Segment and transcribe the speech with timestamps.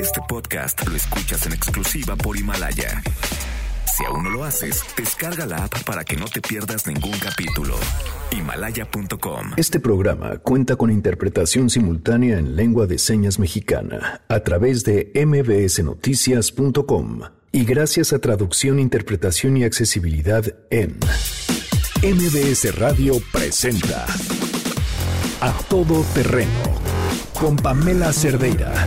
[0.00, 3.02] Este podcast lo escuchas en exclusiva por Himalaya.
[3.96, 7.76] Si aún no lo haces, descarga la app para que no te pierdas ningún capítulo.
[8.32, 9.52] Himalaya.com.
[9.56, 17.20] Este programa cuenta con interpretación simultánea en lengua de señas mexicana a través de mbsnoticias.com
[17.52, 20.96] y gracias a traducción, interpretación y accesibilidad en
[22.02, 24.06] MBS Radio presenta
[25.40, 26.80] A Todo Terreno
[27.38, 28.86] con Pamela Cerdeira.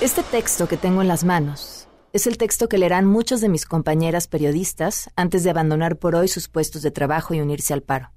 [0.00, 3.66] Este texto que tengo en las manos es el texto que leerán muchas de mis
[3.66, 8.12] compañeras periodistas antes de abandonar por hoy sus puestos de trabajo y unirse al paro.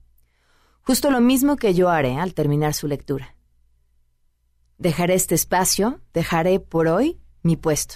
[0.83, 3.35] Justo lo mismo que yo haré al terminar su lectura.
[4.77, 7.95] Dejaré este espacio, dejaré por hoy mi puesto.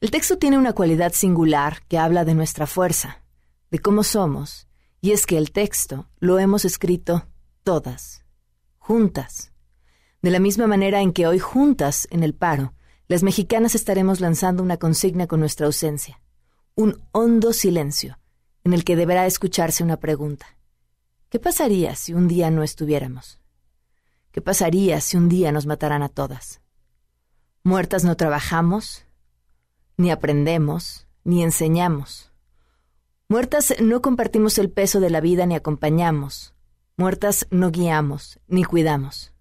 [0.00, 3.22] El texto tiene una cualidad singular que habla de nuestra fuerza,
[3.70, 4.66] de cómo somos,
[5.02, 7.26] y es que el texto lo hemos escrito
[7.64, 8.24] todas,
[8.78, 9.52] juntas.
[10.22, 12.72] De la misma manera en que hoy juntas en el paro,
[13.06, 16.20] las mexicanas estaremos lanzando una consigna con nuestra ausencia,
[16.74, 18.18] un hondo silencio
[18.64, 20.46] en el que deberá escucharse una pregunta.
[21.28, 23.40] ¿Qué pasaría si un día no estuviéramos?
[24.30, 26.60] ¿Qué pasaría si un día nos mataran a todas?
[27.62, 29.04] Muertas no trabajamos,
[29.96, 32.32] ni aprendemos, ni enseñamos.
[33.28, 36.54] Muertas no compartimos el peso de la vida ni acompañamos.
[36.96, 39.34] Muertas no guiamos, ni cuidamos.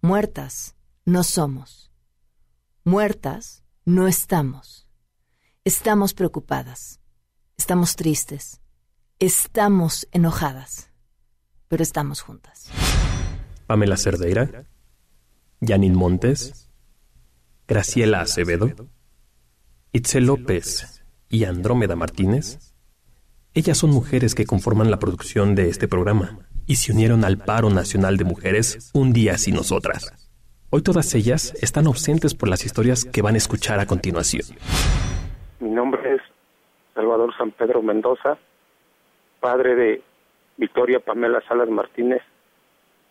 [0.00, 1.87] Muertas no somos.
[2.88, 4.88] Muertas no estamos.
[5.62, 7.02] Estamos preocupadas.
[7.58, 8.62] Estamos tristes.
[9.18, 10.90] Estamos enojadas.
[11.68, 12.70] Pero estamos juntas.
[13.66, 14.64] Pamela Cerdeira,
[15.60, 16.70] Janine Montes,
[17.66, 18.74] Graciela Acevedo,
[19.92, 22.72] Itzel López y Andrómeda Martínez.
[23.52, 27.68] Ellas son mujeres que conforman la producción de este programa y se unieron al paro
[27.68, 30.27] nacional de mujeres un día sin nosotras.
[30.70, 34.42] Hoy todas ellas están ausentes por las historias que van a escuchar a continuación.
[35.60, 36.20] Mi nombre es
[36.94, 38.36] Salvador San Pedro Mendoza,
[39.40, 40.02] padre de
[40.58, 42.20] Victoria Pamela Salas Martínez,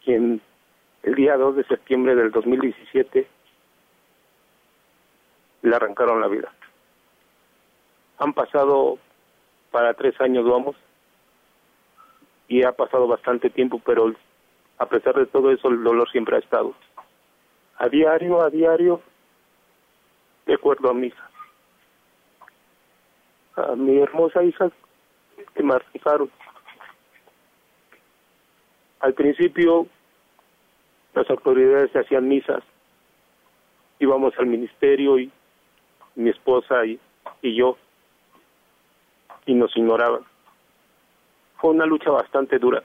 [0.06, 0.40] quien
[1.01, 3.28] el día 2 de septiembre del 2017
[5.63, 6.53] le arrancaron la vida.
[8.19, 9.00] Han pasado
[9.72, 10.75] para tres años, vamos,
[12.47, 14.13] y ha pasado bastante tiempo, pero
[14.78, 16.75] a pesar de todo eso el dolor siempre ha estado
[17.77, 19.01] a diario, a diario,
[20.45, 21.29] de acuerdo a mi hija.
[23.55, 24.71] A mi hermosa hija
[25.53, 26.31] que martizaron.
[28.99, 29.88] Al principio
[31.13, 32.63] las autoridades se hacían misas,
[33.99, 35.31] íbamos al ministerio y
[36.15, 36.99] mi esposa y,
[37.41, 37.77] y yo
[39.45, 40.21] y nos ignoraban.
[41.57, 42.83] Fue una lucha bastante dura,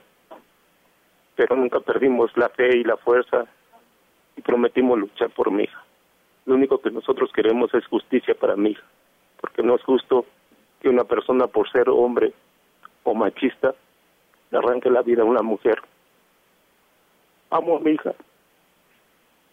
[1.35, 3.45] pero nunca perdimos la fe y la fuerza
[4.35, 5.83] y prometimos luchar por mi hija.
[6.45, 8.83] Lo único que nosotros queremos es justicia para mi hija,
[9.39, 10.25] porque no es justo
[10.81, 12.33] que una persona por ser hombre
[13.03, 13.73] o machista
[14.51, 15.81] le arranque la vida a una mujer.
[17.49, 18.13] Amo a mi hija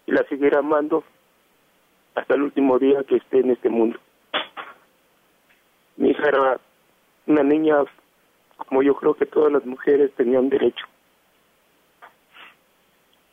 [0.06, 1.04] y la seguiré amando
[2.14, 3.98] hasta el último día que esté en este mundo.
[5.96, 6.60] Mi hija era
[7.26, 7.84] una niña
[8.56, 10.86] como yo creo que todas las mujeres tenían derecho.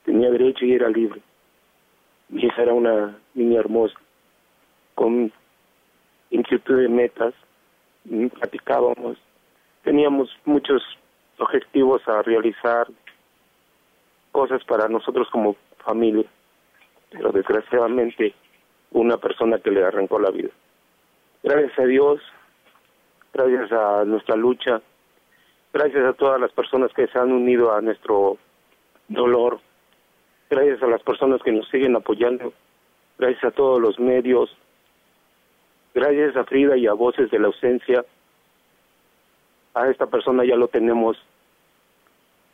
[0.06, 1.22] Tenía derecho y era libre.
[2.30, 3.96] Mi hija era una niña hermosa,
[4.96, 5.32] con
[6.30, 7.34] inquietud de metas,
[8.40, 9.18] platicábamos,
[9.84, 10.82] teníamos muchos
[11.38, 12.88] objetivos a realizar,
[14.32, 16.26] cosas para nosotros como familia,
[17.10, 18.34] pero desgraciadamente
[18.92, 20.50] una persona que le arrancó la vida.
[21.44, 22.20] Gracias a Dios,
[23.34, 24.82] gracias a nuestra lucha,
[25.74, 28.38] gracias a todas las personas que se han unido a nuestro
[29.08, 29.60] dolor,
[30.50, 32.54] gracias a las personas que nos siguen apoyando,
[33.18, 34.56] gracias a todos los medios,
[35.94, 38.06] gracias a Frida y a Voces de la Ausencia.
[39.74, 41.18] A esta persona ya lo tenemos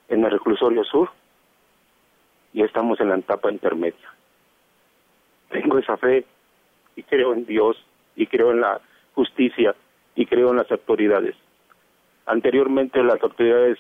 [0.10, 1.10] en el reclusorio sur
[2.54, 4.14] y estamos en la etapa intermedia.
[5.50, 6.26] Tengo esa fe
[6.96, 7.78] y creo en Dios
[8.16, 8.82] y creo en la
[9.16, 9.76] justicia
[10.16, 11.36] y creo en las autoridades.
[12.26, 13.78] Anteriormente las autoridades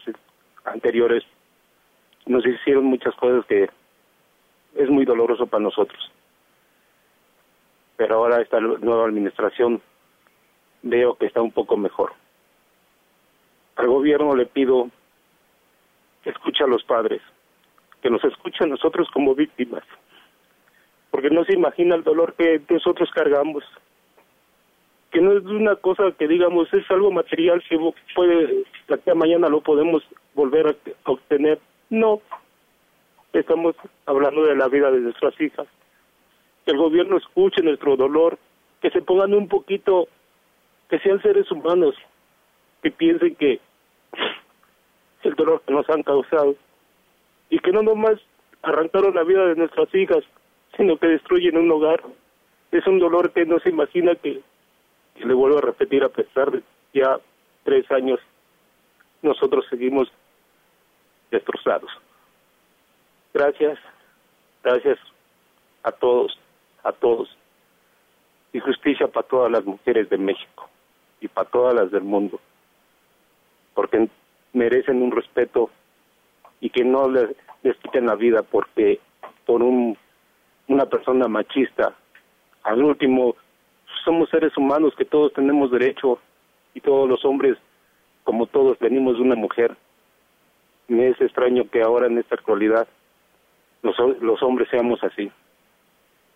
[0.65, 1.23] anteriores
[2.25, 3.69] nos hicieron muchas cosas que
[4.75, 6.11] es muy doloroso para nosotros.
[7.95, 9.81] Pero ahora esta nueva administración
[10.81, 12.13] veo que está un poco mejor.
[13.75, 14.89] Al gobierno le pido
[16.23, 17.21] que escuche a los padres,
[18.01, 19.83] que nos escuche a nosotros como víctimas,
[21.11, 23.63] porque no se imagina el dolor que nosotros cargamos,
[25.11, 27.77] que no es una cosa que digamos es algo material que
[28.15, 28.63] puede,
[29.05, 30.03] que mañana lo podemos
[30.33, 31.59] volver a obtener,
[31.89, 32.21] no,
[33.39, 33.75] estamos
[34.05, 35.67] hablando de la vida de nuestras hijas.
[36.65, 38.37] que el gobierno escuche nuestro dolor,
[38.81, 40.07] que se pongan un poquito,
[40.89, 41.93] que sean seres humanos,
[42.81, 43.59] que piensen que
[45.23, 46.55] el dolor que nos han causado
[47.49, 48.19] y que no nomás
[48.61, 50.23] arrancaron la vida de nuestras hijas,
[50.77, 52.01] sino que destruyen un hogar.
[52.71, 54.41] Es un dolor que no se imagina que,
[55.15, 56.63] que le vuelvo a repetir a pesar de
[56.93, 57.19] ya
[57.63, 58.19] tres años,
[59.21, 60.11] nosotros seguimos
[61.31, 61.89] destrozados.
[63.33, 63.79] Gracias,
[64.63, 64.99] gracias
[65.81, 66.37] a todos,
[66.83, 67.35] a todos.
[68.51, 70.69] Y justicia para todas las mujeres de México
[71.19, 72.39] y para todas las del mundo.
[73.73, 74.07] Porque
[74.53, 75.71] merecen un respeto
[76.61, 77.35] y que no les,
[77.81, 78.99] quiten la vida porque
[79.45, 79.97] por un
[80.67, 81.93] una persona machista.
[82.63, 83.35] Al último,
[84.05, 86.19] somos seres humanos que todos tenemos derecho
[86.73, 87.57] y todos los hombres,
[88.23, 89.75] como todos, venimos de una mujer.
[90.87, 92.87] Me es extraño que ahora en esta actualidad
[93.83, 95.31] los, los hombres seamos así.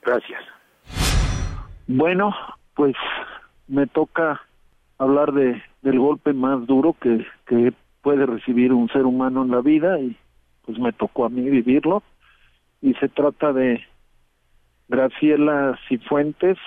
[0.04, 0.44] Gracias.
[1.88, 2.36] Bueno,
[2.76, 2.96] pues
[3.68, 4.42] me toca
[5.00, 9.62] hablar de del golpe más duro que, que puede recibir un ser humano en la
[9.62, 10.18] vida y
[10.66, 12.04] pues me tocó a mí vivirlo
[12.82, 13.84] y se trata de
[14.90, 16.58] Graciela Cifuentes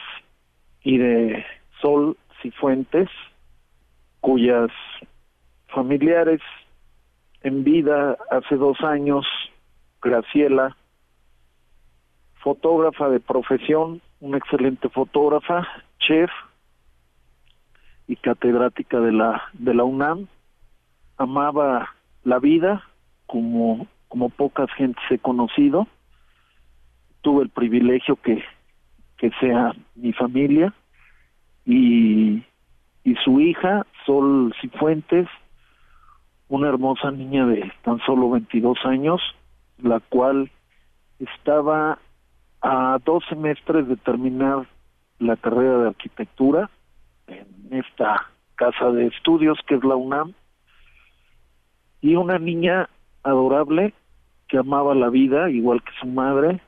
[0.82, 1.44] y de
[1.80, 3.08] Sol Cifuentes,
[4.20, 4.70] cuyas
[5.68, 6.40] familiares
[7.42, 9.26] en vida hace dos años,
[10.02, 10.76] Graciela,
[12.42, 15.66] fotógrafa de profesión, una excelente fotógrafa,
[15.98, 16.30] chef
[18.06, 20.26] y catedrática de la de la UNAM,
[21.16, 21.94] amaba
[22.24, 22.82] la vida
[23.26, 25.86] como como pocas gentes he conocido.
[27.20, 28.42] Tuve el privilegio que,
[29.18, 30.74] que sea mi familia
[31.64, 32.42] y,
[33.04, 35.28] y su hija, Sol Cifuentes,
[36.48, 39.20] una hermosa niña de tan solo 22 años,
[39.82, 40.50] la cual
[41.18, 41.98] estaba
[42.62, 44.66] a dos semestres de terminar
[45.18, 46.70] la carrera de arquitectura
[47.26, 50.34] en esta casa de estudios que es la UNAM,
[52.00, 52.88] y una niña
[53.22, 53.94] adorable
[54.48, 56.60] que amaba la vida igual que su madre,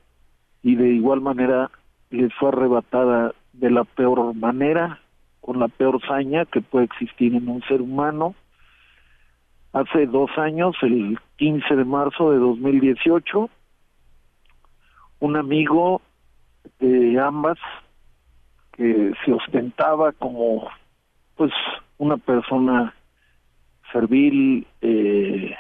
[0.62, 1.70] y de igual manera
[2.10, 5.00] les fue arrebatada de la peor manera,
[5.40, 8.34] con la peor saña que puede existir en un ser humano.
[9.72, 13.50] Hace dos años, el 15 de marzo de 2018,
[15.18, 16.00] un amigo
[16.78, 17.58] de ambas
[18.76, 20.68] que se ostentaba como
[21.34, 21.50] pues
[21.98, 22.94] una persona
[23.90, 25.52] servil, eh,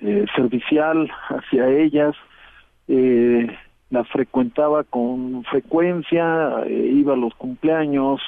[0.00, 2.14] eh, servicial hacia ellas,
[2.86, 3.46] eh,
[3.88, 8.20] la frecuentaba con frecuencia, eh, iba a los cumpleaños,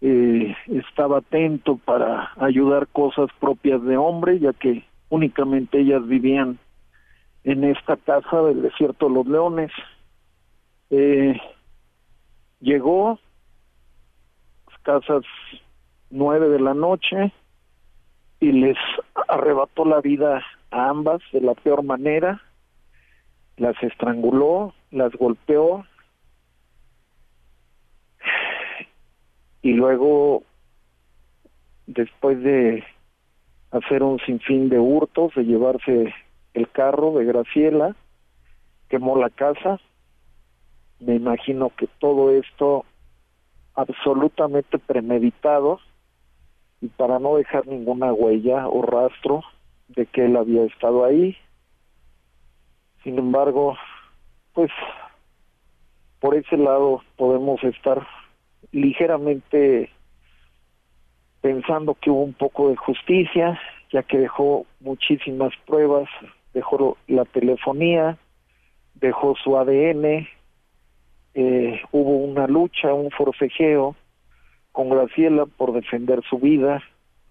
[0.00, 4.84] estaba atento para ayudar cosas propias de hombre, ya que
[5.14, 6.58] únicamente ellas vivían
[7.44, 9.70] en esta casa del desierto de los leones.
[10.90, 11.40] Eh,
[12.60, 13.18] llegó,
[14.82, 15.24] casas
[16.10, 17.32] nueve de la noche,
[18.40, 18.76] y les
[19.28, 22.42] arrebató la vida a ambas de la peor manera
[23.56, 25.86] las estranguló, las golpeó
[29.62, 30.42] y luego,
[31.86, 32.84] después de
[33.74, 36.14] hacer un sinfín de hurtos, de llevarse
[36.54, 37.96] el carro de Graciela,
[38.88, 39.80] quemó la casa.
[41.00, 42.84] Me imagino que todo esto
[43.74, 45.80] absolutamente premeditado
[46.80, 49.42] y para no dejar ninguna huella o rastro
[49.88, 51.36] de que él había estado ahí,
[53.02, 53.76] sin embargo,
[54.52, 54.70] pues
[56.20, 58.06] por ese lado podemos estar
[58.72, 59.90] ligeramente
[61.44, 63.60] pensando que hubo un poco de justicia,
[63.92, 66.08] ya que dejó muchísimas pruebas,
[66.54, 68.16] dejó la telefonía,
[68.94, 70.26] dejó su ADN,
[71.34, 73.94] eh, hubo una lucha, un forcejeo
[74.72, 76.82] con Graciela por defender su vida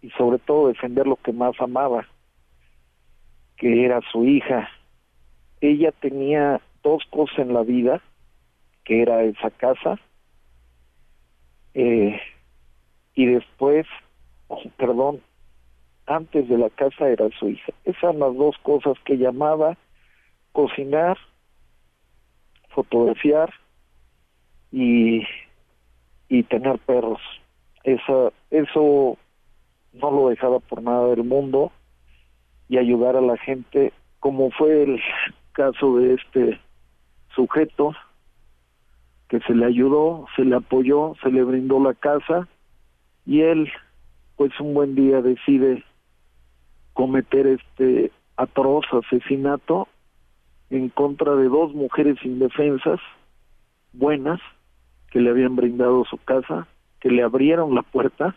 [0.03, 2.05] y sobre todo defender lo que más amaba,
[3.57, 4.69] que era su hija.
[5.59, 7.99] Ella tenía dos cosas en la vida,
[8.83, 9.97] que era esa casa,
[11.73, 12.21] eh,
[13.15, 13.85] y después,
[14.77, 15.21] perdón,
[16.05, 17.71] antes de la casa era su hija.
[17.85, 19.77] Esas eran las dos cosas que llamaba
[20.51, 21.17] cocinar,
[22.69, 23.53] fotografiar
[24.71, 25.23] y,
[26.27, 27.21] y tener perros.
[27.83, 29.17] Esa, eso
[29.93, 31.71] no lo dejaba por nada del mundo
[32.69, 35.01] y ayudar a la gente como fue el
[35.51, 36.59] caso de este
[37.35, 37.93] sujeto
[39.27, 42.47] que se le ayudó, se le apoyó, se le brindó la casa
[43.25, 43.71] y él
[44.35, 45.83] pues un buen día decide
[46.93, 49.87] cometer este atroz asesinato
[50.69, 52.99] en contra de dos mujeres indefensas
[53.93, 54.39] buenas
[55.11, 56.67] que le habían brindado su casa,
[56.99, 58.35] que le abrieron la puerta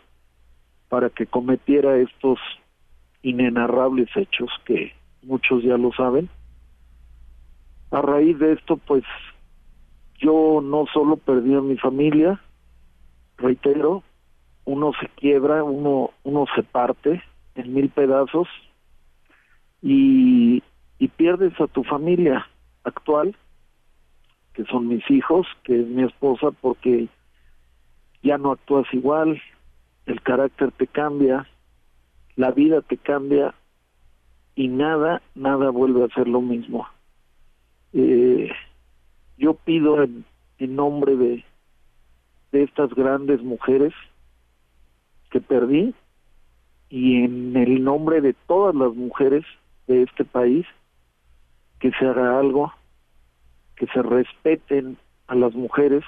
[0.89, 2.39] para que cometiera estos
[3.23, 6.29] inenarrables hechos que muchos ya lo saben.
[7.89, 9.03] A raíz de esto, pues
[10.19, 12.39] yo no solo perdí a mi familia,
[13.37, 14.03] reitero,
[14.67, 17.23] uno se quiebra, uno, uno se parte
[17.55, 18.49] en mil pedazos
[19.81, 20.61] y,
[20.99, 22.45] y pierdes a tu familia
[22.83, 23.33] actual,
[24.53, 27.07] que son mis hijos, que es mi esposa, porque
[28.21, 29.41] ya no actúas igual,
[30.05, 31.47] el carácter te cambia,
[32.35, 33.55] la vida te cambia
[34.53, 36.85] y nada, nada vuelve a ser lo mismo.
[37.93, 38.51] Eh,
[39.37, 40.25] yo pido en,
[40.57, 41.45] en nombre de,
[42.51, 43.93] de estas grandes mujeres
[45.29, 45.93] que perdí
[46.89, 49.45] y en el nombre de todas las mujeres
[49.87, 50.65] de este país
[51.79, 52.73] que se haga algo,
[53.75, 56.03] que se respeten a las mujeres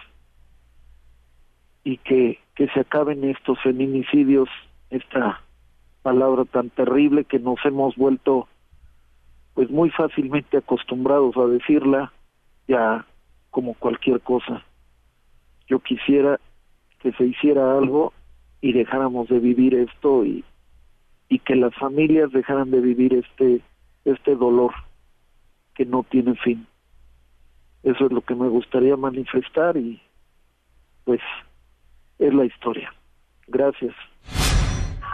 [1.84, 4.50] y que, que se acaben estos feminicidios,
[4.90, 5.42] esta
[6.02, 8.48] palabra tan terrible que nos hemos vuelto
[9.54, 12.14] pues muy fácilmente acostumbrados a decirla
[12.68, 13.06] ya
[13.50, 14.64] como cualquier cosa.
[15.68, 16.40] Yo quisiera
[17.00, 18.14] que se hiciera algo
[18.62, 20.44] y dejáramos de vivir esto y,
[21.30, 23.62] y que las familias dejaran de vivir este
[24.06, 24.74] este dolor
[25.76, 26.66] que no tiene fin.
[27.84, 30.02] Eso es lo que me gustaría manifestar y
[31.06, 31.22] pues
[32.18, 32.94] es la historia.
[33.48, 33.96] Gracias.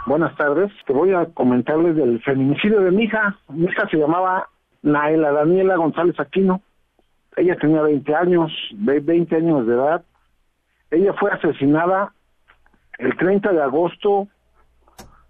[0.06, 0.72] Buenas tardes.
[0.86, 3.38] Te voy a comentarles del feminicidio de mi hija.
[3.48, 4.48] Mi hija se llamaba
[4.82, 6.60] Naela Daniela González Aquino.
[7.36, 10.04] Ella tenía 20 años, 20 años de edad.
[10.90, 12.12] Ella fue asesinada
[12.98, 14.28] el 30 de agosto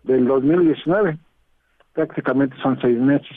[0.03, 1.19] del 2019.
[1.93, 3.37] Prácticamente son seis meses.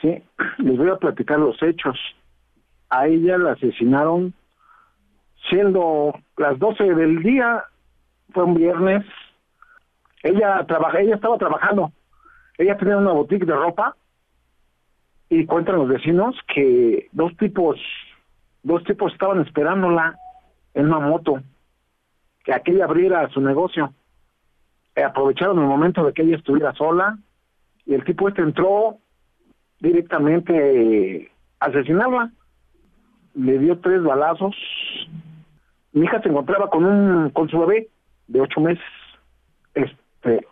[0.00, 0.22] Sí,
[0.58, 1.98] les voy a platicar los hechos.
[2.90, 4.34] A ella la asesinaron
[5.48, 7.64] siendo las 12 del día,
[8.32, 9.04] fue un viernes.
[10.22, 11.92] Ella trabaja, ella estaba trabajando.
[12.58, 13.96] Ella tenía una boutique de ropa
[15.28, 17.80] y cuentan los vecinos que dos tipos,
[18.62, 20.16] dos tipos estaban esperándola
[20.74, 21.42] en una moto,
[22.44, 23.92] que aquella abriera su negocio.
[24.96, 27.18] aprovecharon el momento de que ella estuviera sola
[27.86, 28.98] y el tipo este entró
[29.80, 31.30] directamente
[31.60, 32.30] a asesinarla.
[33.34, 34.54] Le dio tres balazos.
[35.92, 37.88] Mi hija se encontraba con un con su bebé
[38.28, 38.84] de ocho meses.
[39.74, 40.46] Este,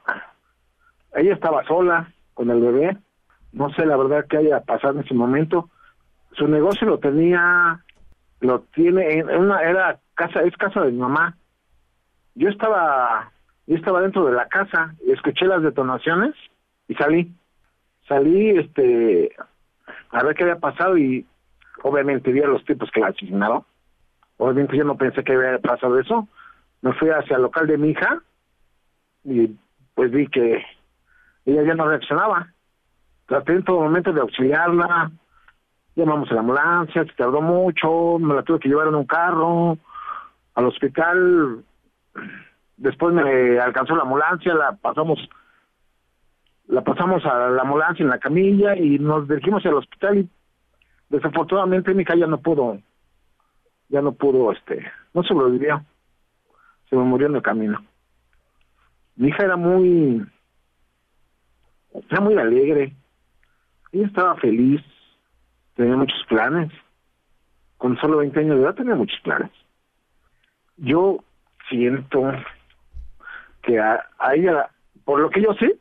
[1.14, 2.96] ella estaba sola con el bebé
[3.52, 5.70] no sé la verdad que haya pasado en ese momento.
[6.32, 7.82] Su negocio lo tenía,
[8.40, 11.36] lo tiene en una, era casa, es casa de mi mamá.
[12.34, 13.30] Yo estaba,
[13.66, 16.34] yo estaba dentro de la casa escuché las detonaciones
[16.88, 17.32] y salí.
[18.08, 19.32] Salí, este,
[20.10, 21.26] a ver qué había pasado y
[21.82, 23.64] obviamente vi a los tipos que la asesinaron.
[24.38, 26.28] Obviamente yo no pensé que había pasado eso.
[26.82, 28.20] Me fui hacia el local de mi hija
[29.24, 29.54] y
[29.94, 30.64] pues vi que
[31.44, 32.48] ella ya no reaccionaba
[33.30, 35.12] traté en todo momento de auxiliarla,
[35.94, 39.78] llamamos a la ambulancia, se tardó mucho, me la tuve que llevar en un carro
[40.56, 41.62] al hospital,
[42.76, 45.18] después me alcanzó la ambulancia, la pasamos
[46.66, 50.28] la pasamos a la ambulancia en la camilla y nos dirigimos al hospital y
[51.08, 52.78] desafortunadamente mi hija ya no pudo
[53.88, 55.84] ya no pudo este no sobrevivió
[56.88, 57.84] se me murió en el camino
[59.16, 60.24] mi hija era muy
[62.08, 62.94] era muy alegre
[63.92, 64.82] ella estaba feliz,
[65.74, 66.70] tenía muchos planes.
[67.76, 69.50] Con solo 20 años de edad tenía muchos planes.
[70.76, 71.24] Yo
[71.70, 72.32] siento
[73.62, 74.68] que a, ella,
[75.04, 75.78] por lo que yo sé,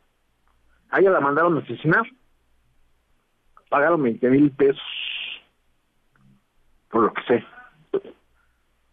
[0.90, 2.06] a ella la mandaron a asesinar.
[3.68, 4.82] Pagaron 20 mil pesos,
[6.88, 7.44] por lo que sé.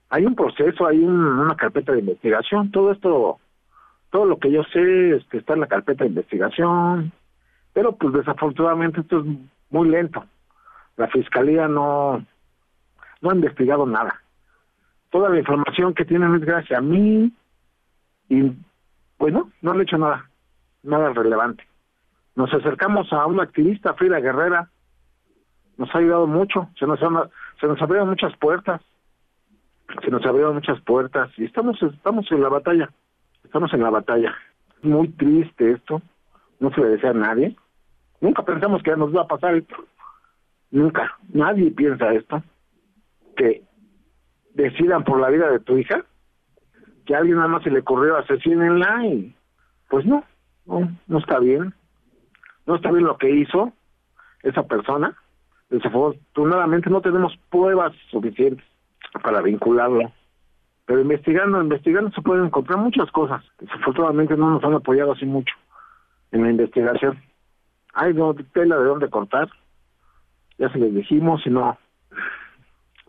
[0.10, 3.40] Hay un proceso, hay una carpeta de investigación, todo esto,
[4.12, 7.12] todo lo que yo sé este, está en la carpeta de investigación,
[7.74, 9.26] pero pues desafortunadamente esto es
[9.70, 10.26] muy lento.
[10.96, 12.24] La fiscalía no,
[13.22, 14.22] no ha investigado nada.
[15.10, 17.32] Toda la información que tienen es gracias a mí
[18.30, 18.52] y
[19.18, 20.30] bueno, no le he hecho nada,
[20.84, 21.64] nada relevante.
[22.36, 24.70] Nos acercamos a una activista, Frida Guerrera,
[25.78, 28.82] nos ha ayudado mucho, se nos, se nos abrieron muchas puertas,
[30.04, 32.90] se nos abrieron muchas puertas y estamos, estamos en la batalla,
[33.44, 34.36] estamos en la batalla.
[34.84, 36.02] Muy triste esto,
[36.60, 37.56] no se le desea a nadie,
[38.20, 39.76] Nunca pensamos que nos va a pasar esto.
[40.72, 41.18] Nunca.
[41.30, 42.44] Nadie piensa esto.
[43.36, 43.64] Que
[44.58, 46.04] decidan por la vida de tu hija.
[47.06, 49.34] Que a alguien nada más se le corrió asesínenla y
[49.88, 50.26] pues no,
[50.66, 51.74] no, no está bien.
[52.66, 53.72] No está bien lo que hizo
[54.44, 55.16] esa persona.
[55.70, 58.66] Desafortunadamente no tenemos pruebas suficientes.
[59.24, 60.12] para vincularlo.
[60.86, 63.44] Pero investigando, investigando se pueden encontrar muchas cosas.
[63.60, 65.54] Desafortunadamente no nos han apoyado así mucho
[66.32, 67.22] en la investigación.
[67.94, 69.50] Hay no tela de dónde cortar.
[70.58, 71.78] Ya se les dijimos y no,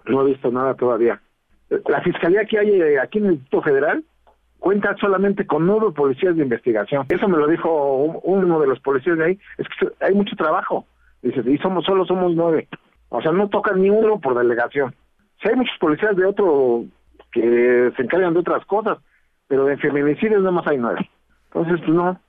[0.07, 1.21] no he visto nada todavía.
[1.69, 4.05] La fiscalía que hay eh, aquí en el Distrito Federal
[4.59, 7.07] cuenta solamente con nueve policías de investigación.
[7.09, 9.39] Eso me lo dijo uno de los policías de ahí.
[9.57, 10.87] Es que hay mucho trabajo.
[11.23, 12.69] Dice, y somos solo somos nueve.
[13.11, 14.95] O sea, no tocan ni uno por delegación.
[15.43, 16.85] Si hay muchos policías de otro
[17.33, 18.99] que se encargan de otras cosas,
[19.47, 21.09] pero de feminicidios nada más hay nueve.
[21.53, 22.21] Entonces, no,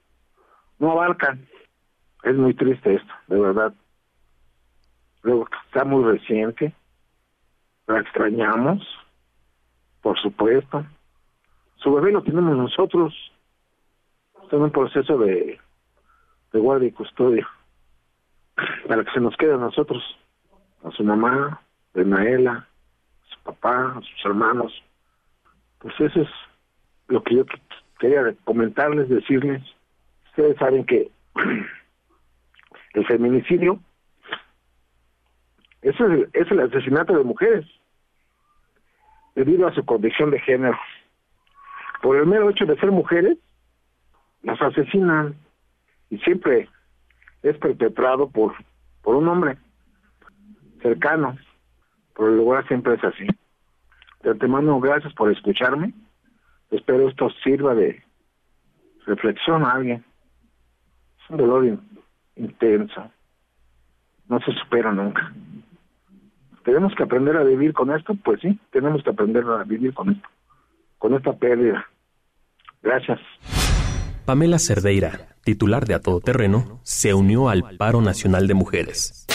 [0.80, 1.46] no abarcan.
[2.24, 3.74] Es muy triste esto, de verdad.
[5.24, 6.74] Luego está muy reciente,
[7.88, 8.88] la extrañamos,
[10.02, 10.86] por supuesto.
[11.78, 13.14] Su bebé lo tenemos nosotros.
[14.44, 15.60] Está en un proceso de,
[16.54, 17.48] guardia y custodia.
[18.88, 20.04] Para que se nos quede a nosotros,
[20.84, 21.62] a su mamá,
[21.94, 24.84] de Naela, a su papá, a sus hermanos.
[25.80, 26.30] Pues eso es
[27.08, 27.46] lo que yo
[28.00, 29.64] quería comentarles, decirles.
[30.30, 31.10] Ustedes saben que
[32.94, 33.80] el feminicidio
[35.82, 37.66] es el, es el asesinato de mujeres
[39.36, 40.78] debido a su condición de género
[42.02, 43.38] por el mero hecho de ser mujeres,
[44.44, 45.36] las asesinan
[46.10, 46.70] y siempre
[47.44, 48.54] es perpetrado por,
[49.02, 49.58] por un hombre
[50.82, 51.38] cercano.
[52.16, 53.28] Por el lugar siempre es así.
[54.24, 55.94] De antemano, gracias por escucharme.
[56.72, 58.04] Espero esto sirva de
[59.06, 60.04] reflexión a alguien.
[61.24, 61.80] Es un dolor
[62.36, 63.12] intenso.
[64.28, 65.34] No se supera nunca.
[66.70, 68.14] ¿Tenemos que aprender a vivir con esto?
[68.24, 70.30] Pues sí, tenemos que aprender a vivir con esto
[71.00, 71.84] con esta pérdida.
[72.84, 73.20] Gracias.
[74.26, 79.26] Pamela Cerdeira, titular de A Todo Terreno, se unió al Paro Nacional de Mujeres.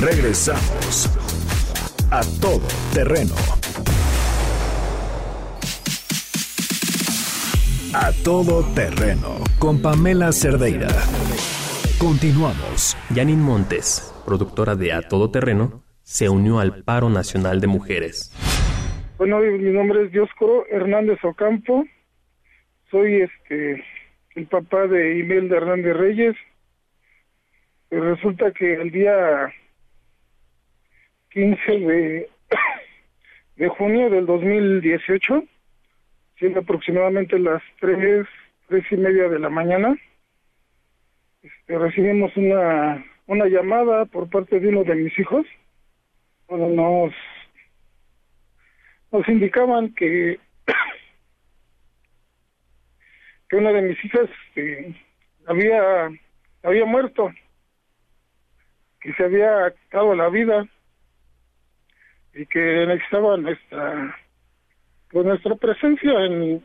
[0.00, 1.08] Regresamos
[2.10, 3.34] a Todo Terreno.
[7.94, 10.88] A Todo Terreno con Pamela Cerdeira.
[11.98, 12.96] Continuamos.
[13.14, 18.32] Janine Montes, productora de A Todo Terreno, se unió al Paro Nacional de Mujeres.
[19.18, 21.84] Bueno, mi nombre es Dioscoro Hernández Ocampo.
[22.90, 23.84] Soy este
[24.34, 26.36] el papá de Imelda Hernández Reyes.
[27.90, 29.52] Resulta que el día
[31.30, 32.30] 15 de,
[33.56, 35.44] de junio del 2018,
[36.38, 38.26] siendo aproximadamente las tres,
[38.68, 39.94] tres y media de la mañana,
[41.42, 45.46] este, recibimos una, una llamada por parte de uno de mis hijos.
[46.48, 47.14] Bueno, nos
[49.10, 50.38] nos indicaban que
[53.48, 54.94] que una de mis hijas este,
[55.46, 56.10] había
[56.62, 57.30] había muerto
[59.00, 60.66] que se había acabado la vida
[62.34, 64.18] y que necesitaba nuestra
[65.10, 66.64] pues nuestra presencia en,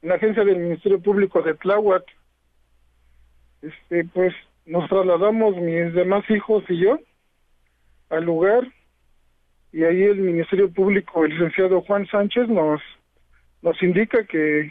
[0.00, 2.04] la agencia del Ministerio Público de Tláhuac
[3.60, 4.34] este pues
[4.66, 6.98] nos trasladamos mis demás hijos y yo
[8.10, 8.64] al lugar
[9.72, 12.80] y ahí el Ministerio Público, el licenciado Juan Sánchez, nos,
[13.62, 14.70] nos indica que,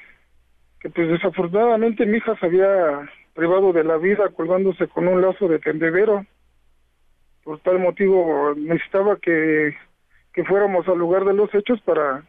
[0.80, 5.48] que pues desafortunadamente mi hija se había privado de la vida colgándose con un lazo
[5.48, 6.26] de tendedero.
[7.44, 9.76] Por tal motivo necesitaba que,
[10.34, 12.24] que fuéramos al lugar de los hechos para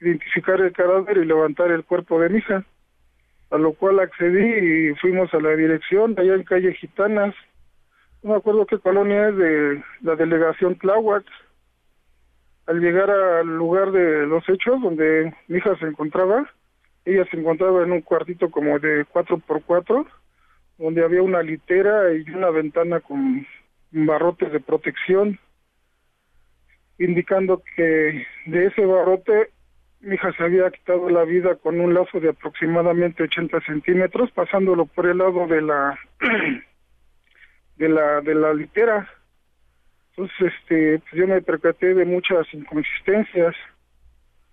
[0.00, 2.64] identificar el cadáver y levantar el cuerpo de mi hija.
[3.52, 7.34] A lo cual accedí y fuimos a la dirección, allá en calle Gitanas.
[8.22, 11.24] No me acuerdo qué colonia es de la delegación Tláhuac
[12.66, 16.48] al llegar al lugar de los hechos donde mi hija se encontraba,
[17.04, 20.06] ella se encontraba en un cuartito como de cuatro por cuatro,
[20.78, 23.46] donde había una litera y una ventana con
[23.90, 25.38] barrotes de protección,
[26.98, 29.50] indicando que de ese barrote
[30.02, 34.86] mi hija se había quitado la vida con un lazo de aproximadamente 80 centímetros, pasándolo
[34.86, 35.98] por el lado de la
[37.76, 39.08] de la de la litera.
[40.10, 43.54] Entonces, este, pues yo me percaté de muchas inconsistencias,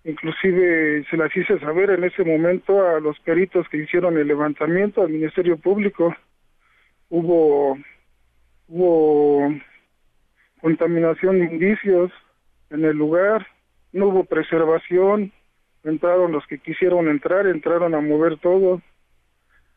[0.04, 5.02] inclusive se las hice saber en ese momento a los peritos que hicieron el levantamiento
[5.02, 6.14] al Ministerio Público.
[7.10, 7.76] Hubo,
[8.68, 9.52] hubo
[10.60, 12.12] contaminación de indicios
[12.70, 13.46] en el lugar,
[13.92, 15.32] no hubo preservación,
[15.84, 18.82] entraron los que quisieron entrar, entraron a mover todo.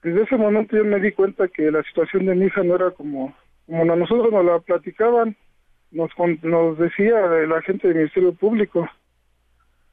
[0.01, 2.91] Desde ese momento yo me di cuenta que la situación de mi hija no era
[2.91, 3.35] como,
[3.65, 5.35] como nosotros nos la platicaban,
[5.91, 6.11] nos,
[6.41, 7.15] nos decía
[7.47, 8.89] la gente del Ministerio Público.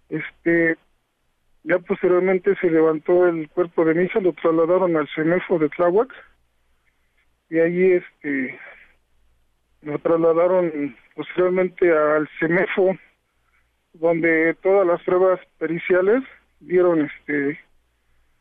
[0.09, 0.77] Este,
[1.63, 6.13] ya posteriormente se levantó el cuerpo de misa, lo trasladaron al CEMEFO de Tláhuac
[7.51, 8.59] y allí este
[9.83, 12.97] lo trasladaron posteriormente al CEMEFO
[13.93, 16.23] donde todas las pruebas periciales
[16.61, 17.59] dieron este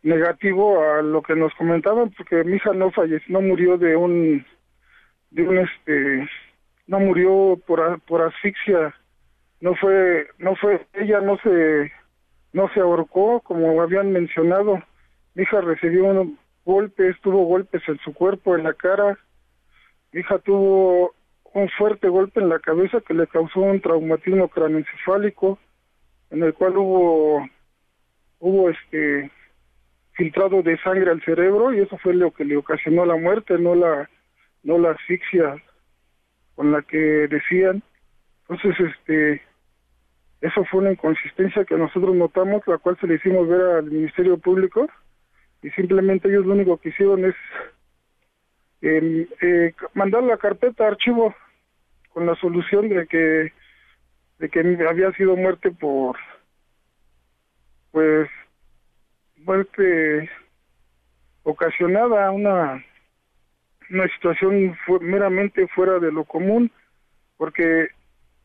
[0.04, 4.46] negativo a lo que nos comentaban porque mi hija no falleció no murió de un
[5.32, 6.30] de un este
[6.88, 8.96] no murió por por asfixia.
[9.62, 11.92] No fue no fue ella no se
[12.54, 14.82] no se ahorcó como habían mencionado.
[15.36, 19.18] Mi hija recibió un golpes tuvo golpes en su cuerpo en la cara.
[20.12, 21.14] Mi hija tuvo
[21.54, 25.60] un fuerte golpe en la cabeza que le causó un traumatismo craneoencefálico
[26.30, 27.48] en el cual hubo
[28.40, 29.32] hubo este
[30.14, 33.76] filtrado de sangre al cerebro y eso fue lo que le ocasionó la muerte, no
[33.76, 34.10] la
[34.64, 35.56] no la asfixia
[36.56, 37.82] con la que decían.
[38.48, 39.42] Entonces, este
[40.42, 44.38] eso fue una inconsistencia que nosotros notamos, la cual se le hicimos ver al Ministerio
[44.38, 44.90] Público
[45.62, 47.36] y simplemente ellos lo único que hicieron es
[48.82, 51.36] eh, eh, mandar la carpeta a archivo
[52.10, 53.54] con la solución de que
[54.40, 56.18] de que había sido muerte por
[57.92, 58.30] pues
[59.38, 60.30] muerte
[61.44, 62.84] ocasionada una
[63.90, 66.72] una situación meramente fuera de lo común
[67.38, 67.90] porque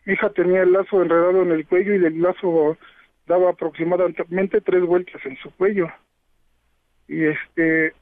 [0.04, 2.76] mi hija tenía el lazo enredado en el cuello y el lazo
[3.26, 5.88] daba aproximadamente tres vueltas en su cuello.
[7.08, 7.94] Y este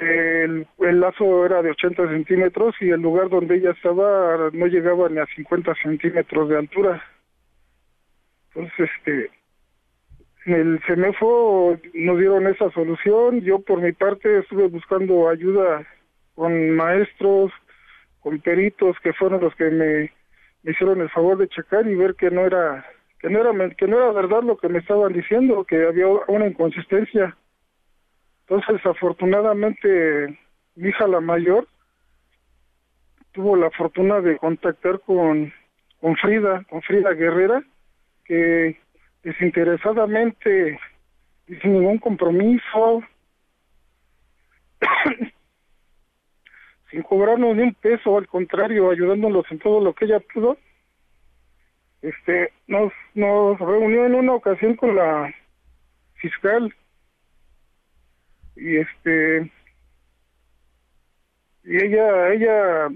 [0.00, 5.08] el, el lazo era de 80 centímetros y el lugar donde ella estaba no llegaba
[5.08, 7.02] ni a 50 centímetros de altura
[8.54, 9.30] entonces este
[10.46, 13.40] en el CEMEFO nos dieron esa solución.
[13.42, 15.86] Yo por mi parte estuve buscando ayuda
[16.34, 17.52] con maestros,
[18.20, 20.10] con peritos que fueron los que me,
[20.64, 22.86] hicieron el favor de checar y ver que no era
[23.18, 26.46] que no era que no era verdad lo que me estaban diciendo, que había una
[26.46, 27.36] inconsistencia.
[28.50, 30.36] Entonces, afortunadamente,
[30.74, 31.68] mi hija la mayor
[33.30, 35.52] tuvo la fortuna de contactar con
[36.00, 37.62] con Frida, con Frida Guerrera,
[38.24, 38.80] que
[39.22, 40.80] desinteresadamente
[41.46, 43.04] y sin ningún compromiso,
[46.90, 50.56] sin cobrarnos ni un peso, al contrario, ayudándolos en todo lo que ella pudo.
[52.02, 55.32] Este, nos, nos reunió en una ocasión con la
[56.14, 56.74] fiscal
[58.60, 59.50] y este
[61.64, 62.88] y ella ella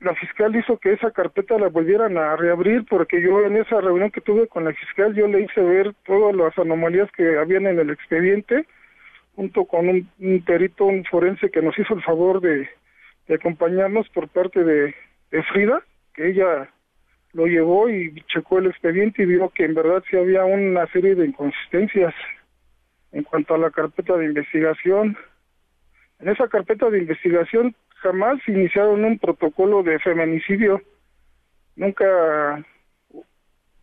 [0.00, 4.10] la fiscal hizo que esa carpeta la volvieran a reabrir porque yo en esa reunión
[4.10, 7.78] que tuve con la fiscal yo le hice ver todas las anomalías que habían en
[7.78, 8.66] el expediente
[9.34, 12.68] junto con un, perito, un forense que nos hizo el favor de,
[13.28, 14.94] acompañarnos por parte de,
[15.30, 15.82] de, Frida,
[16.14, 16.68] que ella
[17.32, 21.14] lo llevó y checó el expediente y vio que en verdad sí había una serie
[21.14, 22.12] de inconsistencias
[23.12, 25.16] en cuanto a la carpeta de investigación.
[26.20, 30.80] En esa carpeta de investigación jamás iniciaron un protocolo de feminicidio.
[31.76, 32.64] Nunca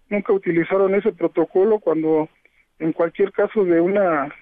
[0.09, 2.29] nunca utilizaron ese protocolo cuando
[2.79, 4.33] en cualquier caso de una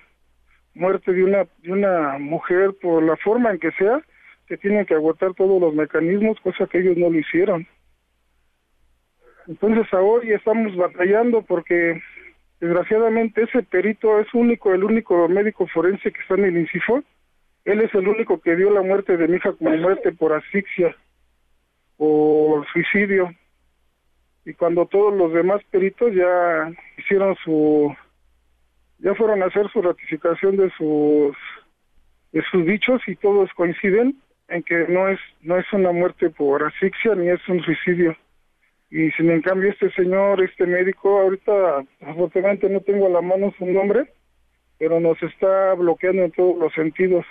[0.73, 4.01] muerte de una de una mujer por la forma en que sea
[4.47, 7.65] se tienen que agotar todos los mecanismos cosa que ellos no lo hicieron
[9.47, 12.01] entonces ahora estamos batallando porque
[12.59, 17.03] desgraciadamente ese perito es único el único médico forense que está en el INCIFO
[17.65, 20.95] él es el único que dio la muerte de mi hija como muerte por asfixia,
[21.97, 23.33] o suicidio.
[24.45, 27.93] Y cuando todos los demás peritos ya hicieron su,
[28.99, 31.35] ya fueron a hacer su ratificación de sus,
[32.31, 36.61] de sus dichos y todos coinciden en que no es, no es una muerte por
[36.61, 38.15] asfixia ni es un suicidio.
[38.95, 43.53] Y sin en cambio este señor, este médico, ahorita afortunadamente no tengo a la mano
[43.57, 44.09] su nombre,
[44.79, 47.25] pero nos está bloqueando en todos los sentidos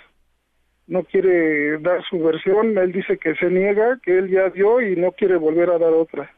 [0.87, 4.95] no quiere dar su versión, él dice que se niega, que él ya dio y
[4.95, 6.31] no quiere volver a dar otra,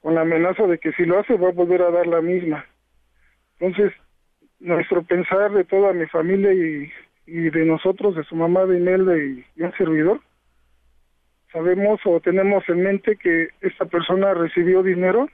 [0.00, 2.66] con la amenaza de que si lo hace va a volver a dar la misma.
[3.58, 3.92] Entonces,
[4.58, 6.90] nuestro pensar de toda mi familia y,
[7.26, 10.20] y de nosotros, de su mamá, de Imelda y, y un servidor,
[11.52, 15.28] sabemos o tenemos en mente que esta persona recibió dinero,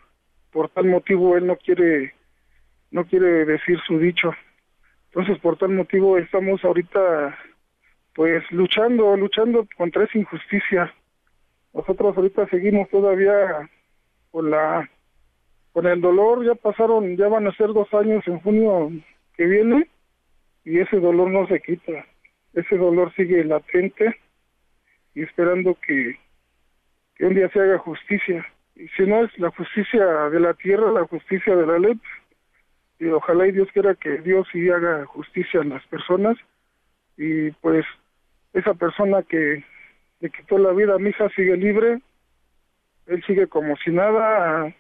[0.51, 2.15] por tal motivo él no quiere,
[2.91, 4.33] no quiere decir su dicho.
[5.07, 7.39] Entonces, por tal motivo estamos ahorita
[8.15, 10.93] pues luchando, luchando contra esa injusticia.
[11.75, 13.69] Nosotros ahorita seguimos todavía
[14.31, 14.89] con la
[15.73, 18.91] con el dolor, ya pasaron, ya van a ser dos años en junio
[19.37, 19.87] que viene
[20.65, 22.07] y ese dolor no se quita,
[22.55, 24.17] ese dolor sigue latente
[25.17, 26.19] y esperando que,
[27.21, 28.47] un día se haga justicia.
[28.77, 31.99] Y si no es la justicia de la tierra, la justicia de la ley,
[32.99, 36.37] y ojalá y Dios quiera que Dios sí haga justicia en las personas
[37.17, 37.85] y pues
[38.53, 39.65] esa persona que
[40.21, 42.01] le quitó la vida a mi hija sigue libre,
[43.07, 44.75] él sigue como si nada,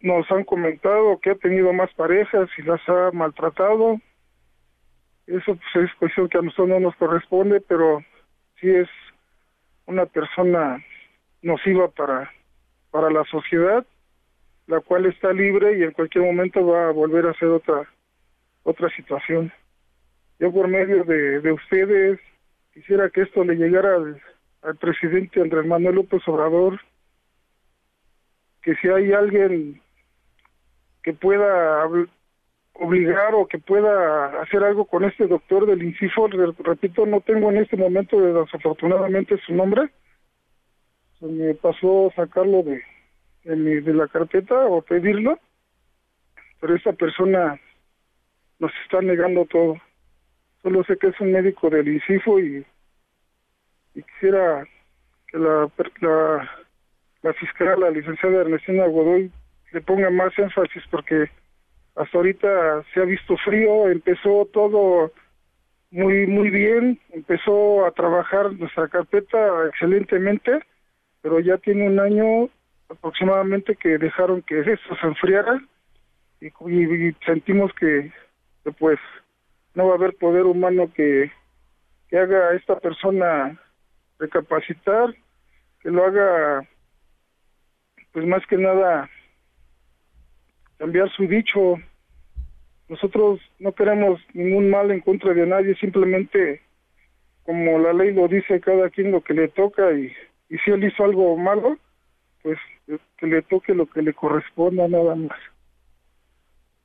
[0.00, 4.00] nos han comentado que ha tenido más parejas y las ha maltratado.
[5.26, 8.04] Eso pues, es cuestión que a nosotros no nos corresponde, pero
[8.60, 8.88] sí es
[9.86, 10.84] una persona
[11.42, 12.30] nociva para,
[12.90, 13.84] para la sociedad,
[14.66, 17.88] la cual está libre y en cualquier momento va a volver a hacer otra,
[18.64, 19.52] otra situación.
[20.38, 22.20] Yo por medio de, de ustedes
[22.74, 24.20] quisiera que esto le llegara al,
[24.62, 26.80] al presidente Andrés Manuel López Obrador,
[28.62, 29.80] que si hay alguien
[31.02, 31.82] que pueda
[32.78, 37.58] obligar o que pueda hacer algo con este doctor del INCIFO, repito, no tengo en
[37.58, 39.90] este momento desafortunadamente su nombre,
[41.18, 42.80] se me pasó sacarlo de,
[43.44, 45.40] de, la carpeta o pedirlo,
[46.60, 47.60] pero esta persona
[48.60, 49.76] nos está negando todo.
[50.62, 52.66] Solo sé que es un médico del INCIFO y,
[53.94, 54.64] y quisiera
[55.26, 55.68] que la,
[56.00, 56.50] la,
[57.22, 59.32] la fiscal, la licenciada Ernestina Godoy,
[59.72, 61.28] le ponga más énfasis porque
[61.98, 65.12] hasta ahorita se ha visto frío, empezó todo
[65.90, 70.60] muy muy bien, empezó a trabajar nuestra carpeta excelentemente,
[71.22, 72.48] pero ya tiene un año
[72.88, 75.60] aproximadamente que dejaron que eso se enfriara
[76.40, 76.50] y,
[77.26, 78.12] sentimos que,
[78.78, 79.00] pues
[79.74, 81.32] no va a haber poder humano que,
[82.08, 83.58] que haga a esta persona
[84.20, 85.14] recapacitar,
[85.80, 86.68] que lo haga
[88.12, 89.10] pues más que nada
[90.78, 91.76] cambiar su dicho.
[92.88, 96.62] Nosotros no queremos ningún mal en contra de nadie, simplemente
[97.42, 100.12] como la ley lo dice, cada quien lo que le toca y,
[100.50, 101.78] y si él hizo algo malo,
[102.42, 102.58] pues
[103.16, 105.38] que le toque lo que le corresponda nada más.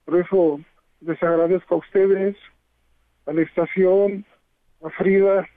[0.05, 0.59] Por eso
[1.01, 2.35] les agradezco a ustedes,
[3.25, 4.25] a la estación,
[4.83, 5.47] a Frida,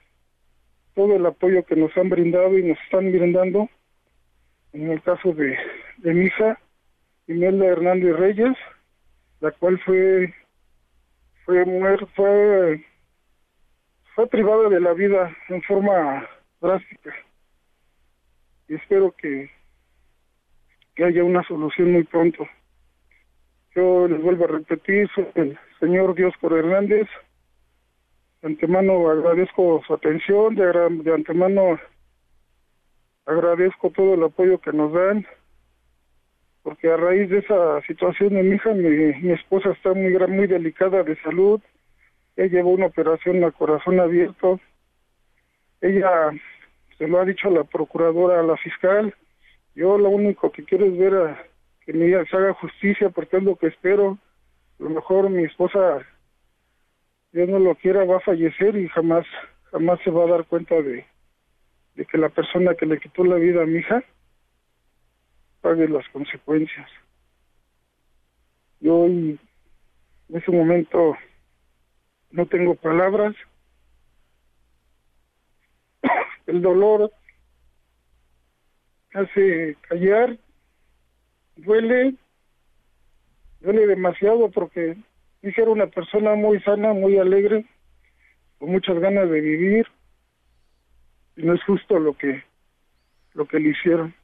[0.94, 3.68] todo el apoyo que nos han brindado y nos están brindando.
[4.72, 5.56] En el caso de,
[5.98, 6.58] de mi hija,
[7.28, 8.56] Imelda Hernández Reyes,
[9.40, 10.32] la cual fue
[11.46, 12.22] fue muerta,
[14.14, 16.28] fue privada de la vida en forma
[16.60, 17.14] drástica.
[18.68, 19.48] Y espero que,
[20.96, 22.48] que haya una solución muy pronto.
[23.76, 27.06] Yo les vuelvo a repetir, soy el señor Dioscor Hernández.
[28.42, 31.78] De antemano agradezco su atención, de antemano
[33.24, 35.26] agradezco todo el apoyo que nos dan
[36.66, 41.04] porque a raíz de esa situación de mi hija, mi, esposa está muy muy delicada
[41.04, 41.60] de salud,
[42.34, 44.58] ella llevó una operación a corazón abierto,
[45.80, 46.32] ella
[46.98, 49.14] se lo ha dicho a la procuradora, a la fiscal,
[49.76, 51.44] yo lo único que quiero es ver a,
[51.84, 54.18] que mi hija se haga justicia porque es lo que espero,
[54.80, 56.04] a lo mejor mi esposa,
[57.30, 59.24] Dios no lo quiera, va a fallecer y jamás,
[59.70, 61.04] jamás se va a dar cuenta de
[61.94, 64.02] que la persona que le quitó la vida a mi hija,
[65.66, 66.88] pague las consecuencias.
[68.78, 69.36] Yo hoy,
[70.28, 71.16] en ese momento,
[72.30, 73.34] no tengo palabras.
[76.46, 77.10] El dolor
[79.12, 80.38] hace callar,
[81.56, 82.14] duele,
[83.58, 84.96] duele demasiado porque
[85.42, 87.66] dije era una persona muy sana, muy alegre,
[88.60, 89.88] con muchas ganas de vivir,
[91.34, 92.44] y no es justo lo que
[93.34, 94.14] lo que le hicieron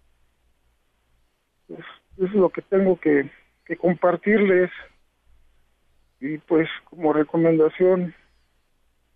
[1.68, 3.30] es lo que tengo que,
[3.66, 4.70] que compartirles
[6.20, 8.14] y pues como recomendación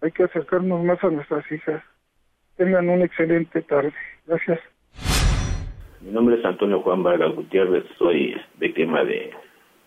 [0.02, 1.82] hay que acercarnos más a nuestras hijas.
[2.56, 3.92] Tengan una excelente tarde.
[4.26, 4.60] Gracias.
[6.00, 9.32] Mi nombre es Antonio Juan Vargas Gutiérrez, soy víctima de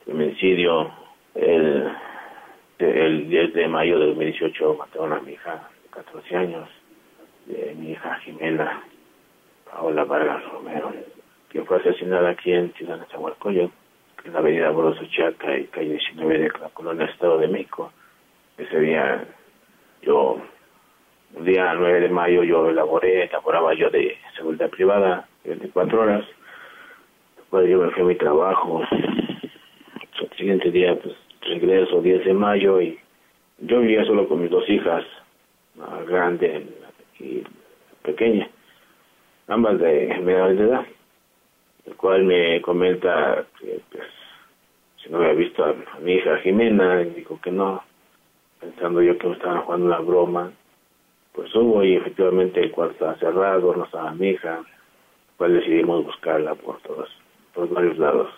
[0.05, 0.91] feminicidio.
[1.35, 1.91] El,
[2.79, 6.69] el 10 de mayo de 2018 mataron a mi hija de 14 años,
[7.45, 8.83] de mi hija Jimena
[9.65, 10.93] Paola Vargas Romero
[11.49, 13.71] que fue asesinada aquí en Ciudad de Zahualcoyo,
[14.23, 17.91] en la avenida Boroso Chaca y calle 19 de la colonia Estado de México.
[18.57, 19.25] Ese día
[20.01, 20.39] yo,
[21.33, 26.25] un día 9 de mayo yo elaboré, elaboraba yo de seguridad privada, 24 horas.
[27.37, 28.81] Después yo me fui mi trabajo.
[28.91, 32.99] El siguiente día pues regreso 10 de mayo y
[33.59, 35.03] yo vivía solo con mis dos hijas,
[35.75, 36.67] la grande
[37.19, 37.43] y
[38.03, 38.47] pequeña,
[39.47, 40.85] ambas de menor de edad
[41.89, 44.03] el cual me comenta que pues,
[45.01, 47.83] si no había visto a, mi hija Jimena, y dijo que no,
[48.59, 50.51] pensando yo que me estaban jugando una broma,
[51.33, 54.61] pues hubo y efectivamente el cuarto estaba cerrado, no estaba mi hija,
[55.37, 57.09] cual decidimos buscarla por todos,
[57.53, 58.29] por varios lados,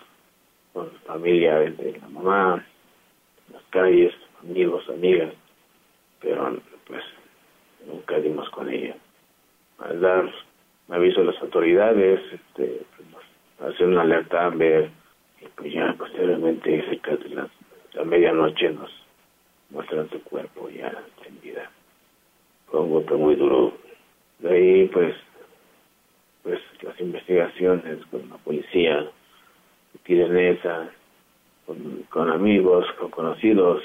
[0.72, 2.64] con familia de la mamá,
[3.52, 5.34] las calles, amigos, amigas,
[6.20, 7.02] pero pues
[7.86, 8.96] nunca dimos con ella.
[9.78, 10.30] Al dar
[10.88, 12.82] aviso a las autoridades, este,
[13.68, 14.90] hacer una alerta ver
[15.56, 17.48] pues ya posteriormente cerca de la,
[17.94, 18.90] la medianoche nos
[19.70, 20.92] muestran su cuerpo ya
[21.24, 21.70] sin vida.
[22.66, 23.76] Fue un golpe muy duro.
[24.38, 25.14] De ahí pues
[26.42, 29.08] pues las investigaciones con la policía
[30.04, 30.90] tirenesa,
[31.66, 33.82] con, con amigos, con conocidos,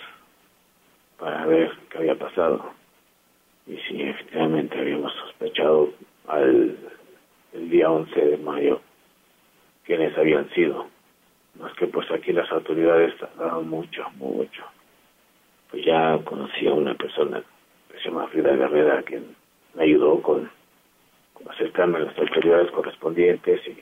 [1.20, 2.72] para ver qué había pasado.
[3.68, 5.90] Y sí, efectivamente habíamos sospechado
[6.28, 6.78] al
[7.54, 8.82] el día 11 de mayo
[9.88, 10.86] quiénes habían sido.
[11.60, 14.64] Más que pues aquí las autoridades tardaron mucho, mucho.
[15.72, 17.42] Pues ya conocí a una persona
[17.90, 19.36] que se llama Frida Guerrera, quien
[19.74, 20.52] me ayudó con,
[21.50, 23.78] acercarme a las autoridades correspondientes y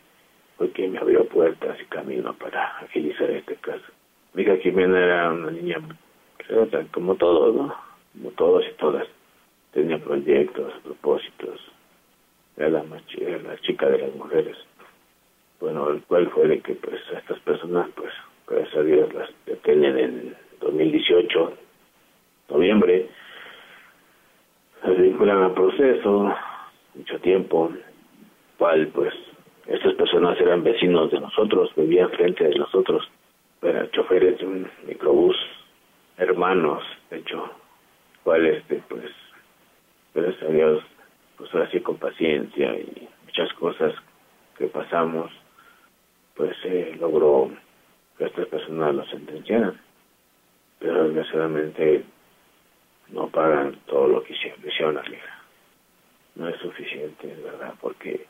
[0.58, 3.86] fue quien me abrió puertas y camino para agilizar este caso.
[4.34, 5.78] Mica Jimena era una niña
[6.92, 7.76] como todos, ¿no?
[8.14, 9.08] Como todos y todas.
[9.74, 11.60] Tenía proyectos, propósitos.
[12.56, 12.86] Era la,
[13.20, 14.56] era la chica de las mujeres.
[15.60, 18.12] Bueno, el cual fue de que pues estas personas, pues
[18.48, 21.54] gracias a Dios las detienen en 2018,
[22.50, 23.10] noviembre.
[24.84, 26.34] Se vinculan al proceso,
[26.94, 27.72] mucho tiempo,
[28.58, 29.14] cual pues
[29.68, 33.10] estas personas eran vecinos de nosotros, vivían frente de nosotros,
[33.62, 35.36] eran choferes de un microbús
[36.18, 37.50] hermanos, de hecho,
[38.24, 39.12] cual este, pues,
[40.14, 40.84] gracias a Dios,
[41.38, 43.94] pues ahora sí con paciencia y muchas cosas
[44.58, 45.32] que pasamos,
[46.36, 47.52] pues se logró
[48.18, 49.80] que estas personas lo sentenciaran.
[50.80, 52.04] Pero desgraciadamente
[53.10, 55.44] no pagan todo lo que hicieron, la hija.
[56.36, 57.74] No es suficiente, ¿verdad?
[57.80, 58.26] Porque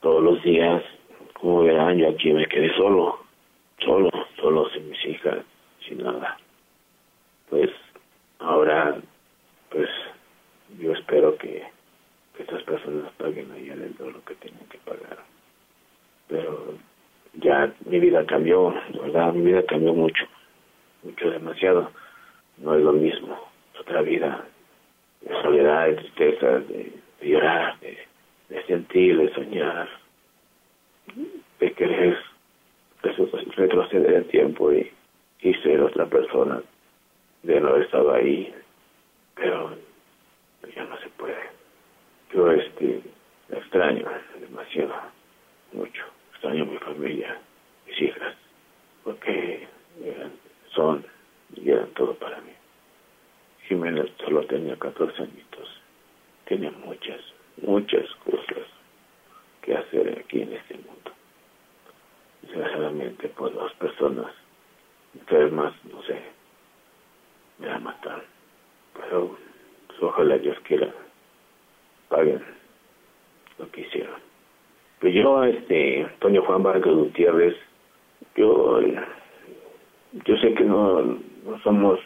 [0.00, 0.82] todos los días,
[1.34, 3.18] como verán, yo aquí me quedé solo,
[3.78, 4.10] solo,
[4.40, 5.38] solo sin mis hijas,
[5.80, 6.36] sin nada
[7.48, 7.70] pues
[8.38, 9.00] ahora
[9.70, 9.88] pues
[10.78, 11.64] yo espero que,
[12.38, 15.18] estas personas paguen allá dentro lo que tienen que pagar
[17.38, 20.24] ya mi vida cambió verdad mi vida cambió mucho
[21.02, 21.90] mucho demasiado.
[22.58, 23.38] No es lo mismo
[23.78, 24.44] otra vida
[25.20, 27.98] de soledad de tristeza de, llorar de,
[28.48, 29.88] de, sentir de soñar
[31.60, 32.18] de querer
[33.56, 34.90] retroceder el tiempo y,
[35.40, 36.62] y ser otra persona
[37.42, 38.52] de no haber estado ahí,
[39.34, 39.76] pero
[40.74, 41.36] ya no se puede.
[42.34, 43.00] Yo este
[43.50, 44.06] extraño
[44.40, 44.94] demasiado,
[45.72, 46.04] mucho,
[46.46, 47.40] extraño a mi familia,
[47.86, 48.34] mis hijas,
[49.02, 49.66] porque
[50.74, 51.04] son
[51.54, 52.52] y eran todo para mí.
[53.66, 55.68] Jiménez solo tenía 14 añitos,
[56.44, 57.20] tenía muchas,
[57.62, 58.64] muchas cosas
[59.62, 61.12] que hacer aquí en este mundo.
[62.42, 64.32] Desgraciadamente, por dos personas
[65.18, 66.20] enfermas, no sé,
[67.58, 68.24] me va a matar.
[68.94, 69.36] Pero
[69.88, 70.94] pues, ojalá Dios quiera
[72.08, 72.44] paguen
[73.58, 74.25] lo que hicieron.
[75.00, 77.54] Pues yo, este, Antonio Juan Vargas Gutiérrez,
[78.34, 82.00] yo, yo sé que no, no somos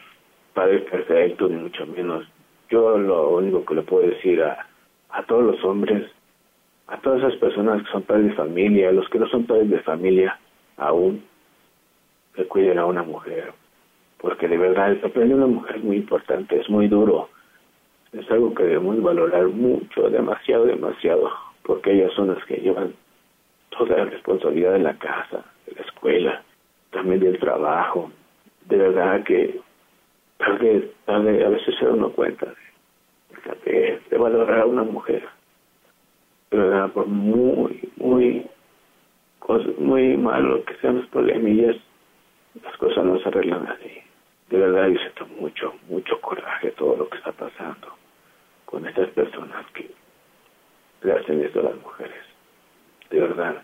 [0.53, 2.27] padres perfectos, ni mucho menos.
[2.69, 4.67] Yo lo único que le puedo decir a,
[5.09, 6.09] a todos los hombres,
[6.87, 9.69] a todas esas personas que son padres de familia, a los que no son padres
[9.69, 10.37] de familia
[10.77, 11.23] aún,
[12.35, 13.53] que cuiden a una mujer,
[14.19, 17.29] porque de verdad el papel de una mujer es muy importante, es muy duro,
[18.13, 21.29] es algo que debemos valorar mucho, demasiado, demasiado,
[21.63, 22.93] porque ellas son las que llevan
[23.69, 26.43] toda la responsabilidad de la casa, de la escuela,
[26.91, 28.11] también del trabajo.
[28.65, 29.59] De verdad que
[30.37, 32.47] tal vez, a veces se da uno cuenta
[33.65, 35.27] de, de valorar a una mujer.
[36.49, 38.45] De verdad, por muy, muy,
[39.77, 41.77] muy malo que sean los problemillas,
[42.63, 44.01] las cosas no se arreglan así
[44.51, 47.87] de verdad yo siento mucho, mucho coraje todo lo que está pasando
[48.65, 49.89] con estas personas que
[51.01, 52.23] le hacen esto a las mujeres.
[53.09, 53.63] De verdad,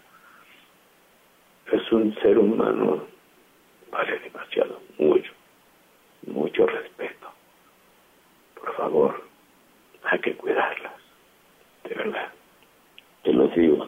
[1.72, 3.06] es un ser humano,
[3.92, 5.32] vale demasiado, mucho,
[6.26, 7.28] mucho respeto.
[8.60, 9.24] Por favor,
[10.04, 10.94] hay que cuidarlas,
[11.84, 12.32] de verdad.
[13.24, 13.88] Te lo digo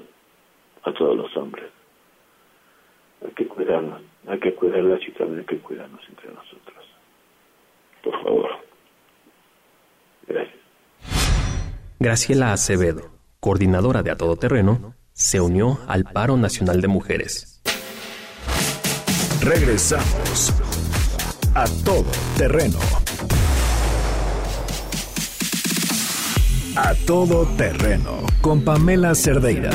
[0.83, 1.69] a todos los hombres.
[3.25, 6.85] Hay que cuidarnos, hay que cuidarlas y también hay que cuidarnos entre nosotros
[8.03, 8.49] por favor.
[10.27, 10.59] Gracias.
[11.99, 17.61] Graciela Acevedo, coordinadora de A Todo Terreno, se unió al Paro Nacional de Mujeres.
[19.41, 20.53] Regresamos
[21.55, 22.79] a Todo Terreno.
[26.75, 29.71] A Todo Terreno con Pamela Cerdeira.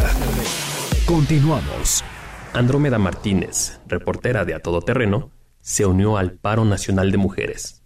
[1.06, 2.04] Continuamos.
[2.52, 7.82] Andrómeda Martínez, reportera de A Todo Terreno, se unió al Paro Nacional de Mujeres.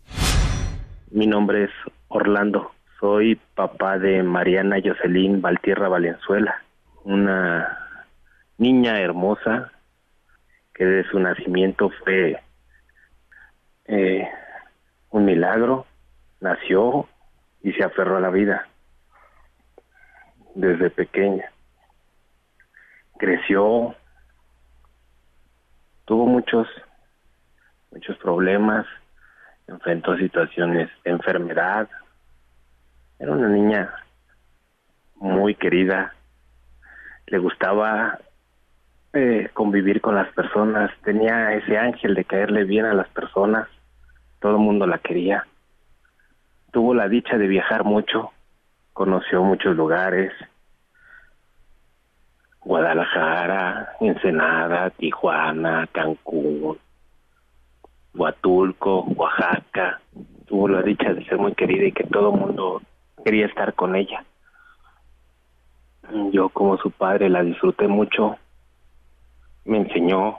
[1.10, 1.70] Mi nombre es
[2.08, 2.72] Orlando.
[3.00, 6.64] Soy papá de Mariana Jocelyn Valtierra Valenzuela,
[7.04, 7.78] una
[8.56, 9.70] niña hermosa
[10.74, 12.42] que de su nacimiento fue
[13.84, 14.28] eh,
[15.10, 15.86] un milagro,
[16.40, 17.08] nació
[17.62, 18.66] y se aferró a la vida
[20.56, 21.52] desde pequeña.
[23.16, 23.94] Creció,
[26.04, 26.66] tuvo muchos,
[27.92, 28.86] muchos problemas,
[29.68, 31.88] enfrentó situaciones de enfermedad.
[33.18, 33.92] Era una niña
[35.16, 36.14] muy querida,
[37.26, 38.18] le gustaba
[39.12, 43.68] eh, convivir con las personas, tenía ese ángel de caerle bien a las personas,
[44.40, 45.46] todo el mundo la quería.
[46.70, 48.30] Tuvo la dicha de viajar mucho,
[48.92, 50.32] conoció muchos lugares,
[52.60, 56.78] Guadalajara, Ensenada, Tijuana, Cancún,
[58.14, 60.00] Huatulco, Oaxaca.
[60.46, 62.82] Tuvo la dicha de ser muy querida y que todo el mundo
[63.24, 64.24] quería estar con ella.
[66.32, 68.36] Yo como su padre la disfruté mucho,
[69.64, 70.38] me enseñó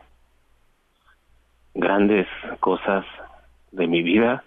[1.75, 2.27] grandes
[2.59, 3.05] cosas
[3.71, 4.43] de mi vida,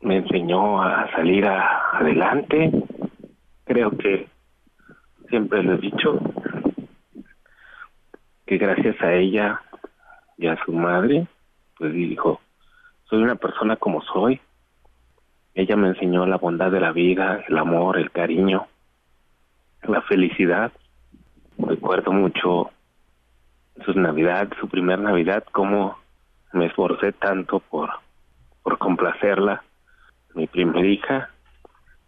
[0.00, 2.72] me enseñó a salir adelante,
[3.64, 4.28] creo que
[5.28, 6.18] siempre lo he dicho,
[8.46, 9.60] que gracias a ella
[10.38, 11.26] y a su madre,
[11.78, 12.40] pues dijo,
[13.04, 14.40] soy una persona como soy.
[15.54, 18.66] Ella me enseñó la bondad de la vida, el amor, el cariño,
[19.82, 20.72] la felicidad.
[21.58, 22.70] Recuerdo mucho
[23.84, 25.98] su Navidad, su primer Navidad, cómo
[26.52, 27.90] me esforcé tanto por,
[28.62, 29.62] por complacerla,
[30.34, 31.30] mi primera hija,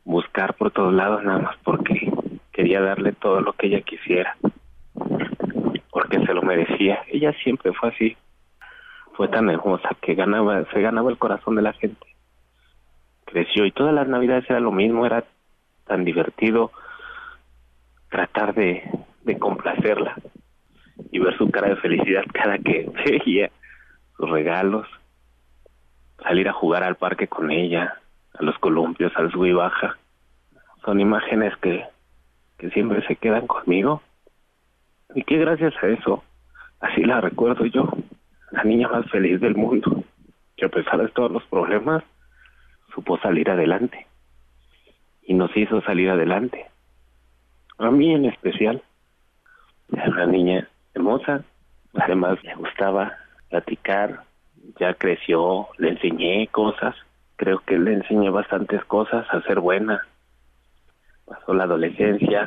[0.04, 2.10] buscar por todos lados nada más porque
[2.52, 4.36] quería darle todo lo que ella quisiera,
[5.90, 7.00] porque se lo merecía.
[7.08, 8.16] Ella siempre fue así,
[9.14, 12.13] fue tan hermosa que ganaba, se ganaba el corazón de la gente.
[13.34, 15.24] Y todas las navidades era lo mismo, era
[15.86, 16.70] tan divertido
[18.08, 18.88] tratar de,
[19.22, 20.16] de complacerla
[21.10, 23.50] y ver su cara de felicidad cada que veía
[24.16, 24.86] sus regalos,
[26.22, 27.94] salir a jugar al parque con ella,
[28.38, 29.98] a los columpios, al sub y baja.
[30.84, 31.84] Son imágenes que,
[32.56, 34.00] que siempre se quedan conmigo
[35.14, 36.22] y que gracias a eso,
[36.78, 37.88] así la recuerdo yo,
[38.52, 40.04] la niña más feliz del mundo,
[40.56, 42.04] que a pesar de todos los problemas,
[42.94, 44.06] supo salir adelante
[45.22, 46.66] y nos hizo salir adelante.
[47.78, 48.82] A mí en especial,
[49.92, 51.44] era una niña hermosa,
[51.94, 53.12] además le gustaba
[53.50, 54.24] platicar,
[54.78, 56.94] ya creció, le enseñé cosas,
[57.36, 60.06] creo que le enseñé bastantes cosas a ser buena.
[61.24, 62.46] Pasó la adolescencia,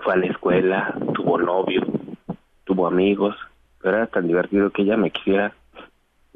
[0.00, 1.82] fue a la escuela, tuvo novio,
[2.64, 3.36] tuvo amigos,
[3.80, 5.52] pero era tan divertido que ella me quisiera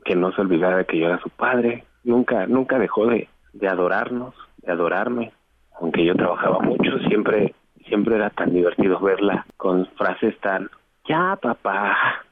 [0.05, 1.85] que no se olvidara que yo era su padre.
[2.03, 5.33] Nunca, nunca dejó de, de adorarnos, de adorarme.
[5.81, 7.55] Aunque yo trabajaba mucho, siempre,
[7.87, 10.69] siempre era tan divertido verla con frases tan
[11.09, 12.25] ya papá,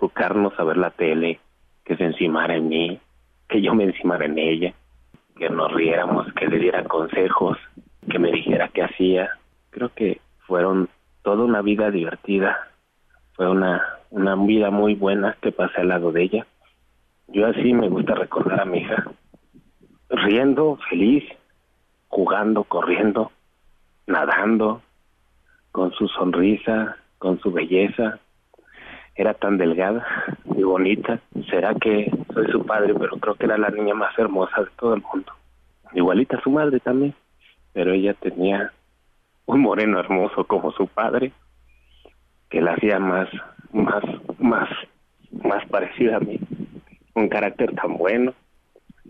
[0.00, 1.40] buscarnos a ver la tele,
[1.84, 3.00] que se encimara en mí,
[3.48, 4.74] que yo me encimara en ella,
[5.36, 7.56] que nos riéramos, que le diera consejos,
[8.10, 9.30] que me dijera qué hacía.
[9.70, 10.88] Creo que fueron
[11.22, 12.68] toda una vida divertida,
[13.34, 16.46] fue una, una vida muy buena que pasé al lado de ella.
[17.28, 19.04] Yo así me gusta recordar a mi hija,
[20.10, 21.24] riendo, feliz,
[22.08, 23.32] jugando, corriendo,
[24.06, 24.82] nadando,
[25.72, 28.18] con su sonrisa, con su belleza.
[29.14, 30.06] Era tan delgada
[30.56, 31.20] y bonita.
[31.50, 34.94] Será que soy su padre, pero creo que era la niña más hermosa de todo
[34.94, 35.32] el mundo.
[35.92, 37.14] Igualita a su madre también,
[37.72, 38.72] pero ella tenía
[39.46, 41.32] un moreno hermoso como su padre,
[42.50, 43.28] que la hacía más,
[43.72, 44.04] más,
[44.38, 44.68] más,
[45.42, 46.38] más parecida a mí.
[47.14, 48.34] Un carácter tan bueno.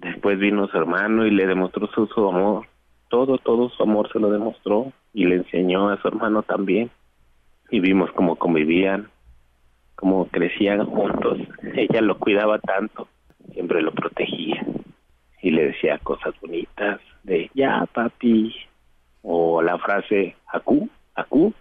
[0.00, 2.66] Después vino su hermano y le demostró su, amor.
[3.08, 6.88] Todo, todo su amor se lo demostró y le enseñó a su hermano también
[7.68, 9.08] y vimos cómo convivían,
[9.96, 11.38] cómo crecían juntos.
[11.74, 13.08] Ella lo cuidaba tanto,
[13.52, 14.64] siempre lo protegía
[15.42, 18.54] y le decía cosas bonitas de ya papi
[19.22, 21.52] o la frase acu, acu,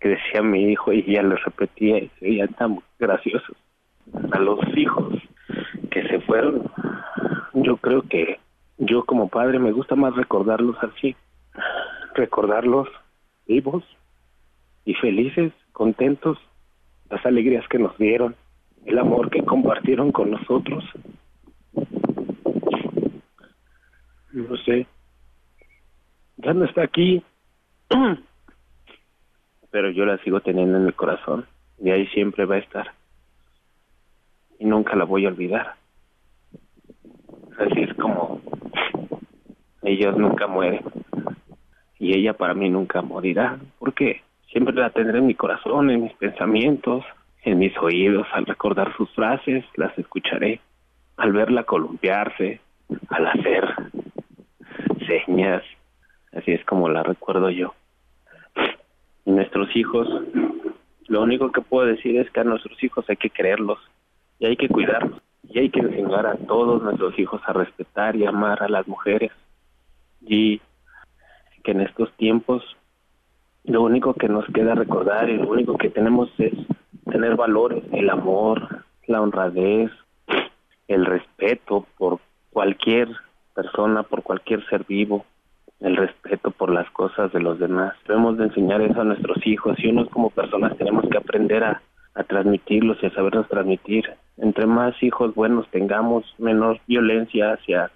[0.00, 3.56] que decía mi hijo y ella le repetía y veían tan graciosos.
[4.32, 5.14] A los hijos
[5.90, 6.70] que se fueron,
[7.54, 8.38] yo creo que
[8.78, 11.16] yo como padre me gusta más recordarlos así,
[12.14, 12.88] recordarlos
[13.46, 13.84] vivos,
[14.84, 16.38] y felices, contentos,
[17.10, 18.36] las alegrías que nos dieron,
[18.84, 20.84] el amor que compartieron con nosotros.
[24.32, 24.86] No sé,
[26.36, 27.22] ya no está aquí,
[29.70, 31.46] pero yo la sigo teniendo en el corazón
[31.78, 32.92] y ahí siempre va a estar.
[34.58, 35.74] Y nunca la voy a olvidar.
[37.58, 38.40] Así es como
[39.82, 40.82] ellos nunca mueren
[41.98, 43.58] y ella para mí nunca morirá.
[43.78, 44.22] ¿Por qué?
[44.54, 47.04] siempre la tendré en mi corazón, en mis pensamientos,
[47.42, 50.60] en mis oídos al recordar sus frases, las escucharé,
[51.16, 52.60] al verla columpiarse,
[53.08, 53.68] al hacer
[55.08, 55.64] señas,
[56.32, 57.74] así es como la recuerdo yo.
[59.24, 60.08] Y nuestros hijos,
[61.08, 63.80] lo único que puedo decir es que a nuestros hijos hay que creerlos
[64.38, 68.26] y hay que cuidarlos y hay que enseñar a todos nuestros hijos a respetar y
[68.26, 69.32] amar a las mujeres
[70.20, 70.60] y
[71.62, 72.62] que en estos tiempos
[73.64, 76.52] lo único que nos queda recordar y lo único que tenemos es
[77.10, 79.90] tener valores, el amor, la honradez,
[80.88, 82.18] el respeto por
[82.50, 83.08] cualquier
[83.54, 85.24] persona, por cualquier ser vivo,
[85.80, 87.94] el respeto por las cosas de los demás.
[88.06, 91.82] Debemos de enseñar eso a nuestros hijos y unos como personas tenemos que aprender a,
[92.14, 94.04] a transmitirlos y a saberlos transmitir.
[94.36, 97.90] Entre más hijos buenos tengamos, menor violencia hacia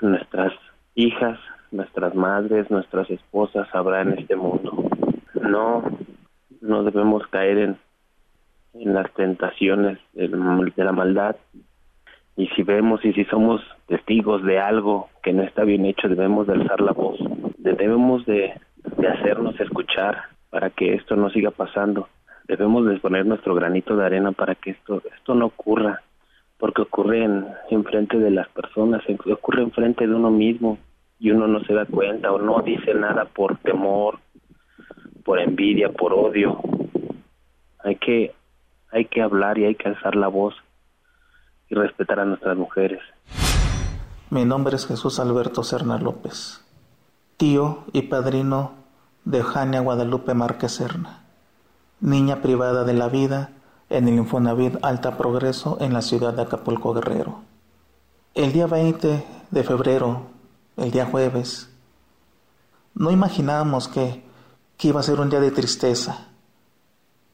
[0.00, 0.52] nuestras
[0.94, 1.38] hijas,
[1.70, 4.88] nuestras madres, nuestras esposas habrá en este mundo.
[5.34, 5.82] No,
[6.60, 7.76] no debemos caer en,
[8.74, 11.36] las tentaciones de, de la maldad.
[12.36, 16.46] Y si vemos y si somos testigos de algo que no está bien hecho, debemos
[16.46, 17.18] de alzar la voz.
[17.56, 18.52] Debemos de,
[18.98, 22.08] de hacernos escuchar para que esto no siga pasando.
[22.48, 26.02] Debemos de poner nuestro granito de arena para que esto, esto no ocurra,
[26.58, 30.78] porque ocurre en, en frente de las personas, ocurre en frente de uno mismo
[31.18, 34.18] y uno no se da cuenta o no dice nada por temor,
[35.24, 36.60] por envidia, por odio.
[37.82, 38.32] Hay que
[38.92, 40.54] hay que hablar y hay que alzar la voz
[41.68, 43.00] y respetar a nuestras mujeres.
[44.30, 46.64] Mi nombre es Jesús Alberto Serna López,
[47.36, 48.72] tío y padrino
[49.24, 51.24] de Eugenia Guadalupe Márquez Serna,
[52.00, 53.50] niña privada de la vida
[53.88, 57.40] en el Infonavit Alta Progreso en la ciudad de Acapulco Guerrero.
[58.34, 60.22] El día 20 de febrero,
[60.76, 61.70] el día jueves,
[62.94, 64.24] no imaginábamos que,
[64.76, 66.28] que iba a ser un día de tristeza,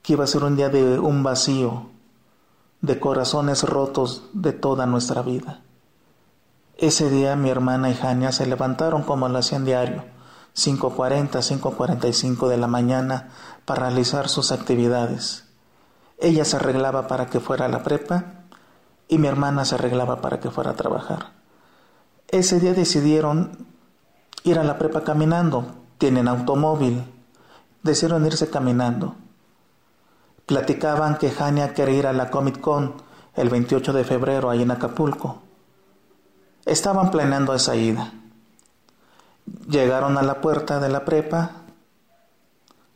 [0.03, 1.91] que iba a ser un día de un vacío,
[2.81, 5.61] de corazones rotos de toda nuestra vida.
[6.77, 10.05] Ese día mi hermana y Jania se levantaron como lo hacían diario,
[10.57, 13.31] 5.40, 5.45 de la mañana,
[13.65, 15.45] para realizar sus actividades.
[16.19, 18.45] Ella se arreglaba para que fuera a la prepa
[19.09, 21.33] y mi hermana se arreglaba para que fuera a trabajar.
[22.29, 23.67] Ese día decidieron
[24.45, 25.67] ir a la prepa caminando,
[25.99, 27.05] tienen automóvil,
[27.83, 29.17] decidieron irse caminando.
[30.47, 32.95] Platicaban que Jania quería ir a la Comic Con
[33.35, 35.43] el 28 de febrero ahí en Acapulco.
[36.65, 38.13] Estaban planeando esa ida.
[39.69, 41.62] Llegaron a la puerta de la prepa.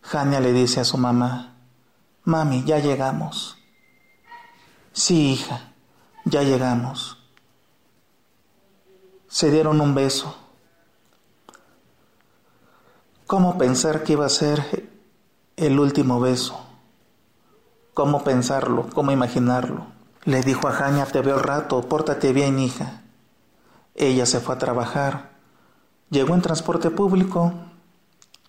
[0.06, 1.56] Jania le dice a su mamá,
[2.22, 3.58] Mami, ya llegamos.
[4.92, 5.72] Sí, hija,
[6.24, 7.18] ya llegamos.
[9.26, 10.36] Se dieron un beso.
[13.26, 14.88] ¿Cómo pensar que iba a ser
[15.56, 16.56] el último beso?
[17.92, 18.88] ¿Cómo pensarlo?
[18.94, 19.88] ¿Cómo imaginarlo?
[20.24, 23.02] Le dijo a Jania, te veo rato, pórtate bien, hija.
[23.96, 25.30] Ella se fue a trabajar.
[26.10, 27.52] Llegó en transporte público,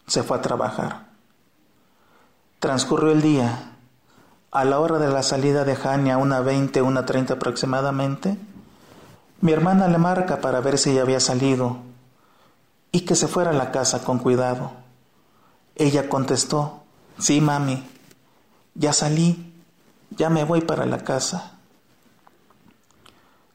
[0.05, 1.06] se fue a trabajar.
[2.67, 3.77] Transcurrió el día.
[4.51, 8.37] A la hora de la salida de Jania, una veinte, una treinta aproximadamente,
[9.39, 11.77] mi hermana le marca para ver si ya había salido
[12.91, 14.71] y que se fuera a la casa con cuidado.
[15.77, 16.83] Ella contestó,
[17.17, 17.87] sí, mami,
[18.75, 19.55] ya salí,
[20.09, 21.53] ya me voy para la casa.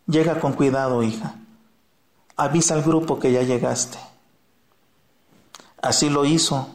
[0.06, 1.34] Llega con cuidado, hija.
[2.38, 3.98] Avisa al grupo que ya llegaste.
[5.82, 6.66] Así lo hizo.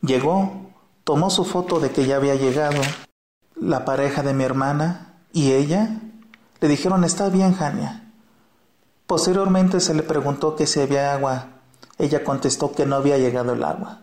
[0.00, 0.69] Llegó,
[1.04, 2.80] tomó su foto de que ya había llegado.
[3.56, 6.00] La pareja de mi hermana y ella
[6.60, 8.10] le dijeron, está bien, Jania.
[9.06, 11.48] Posteriormente se le preguntó que si había agua.
[11.98, 14.02] Ella contestó que no había llegado el agua.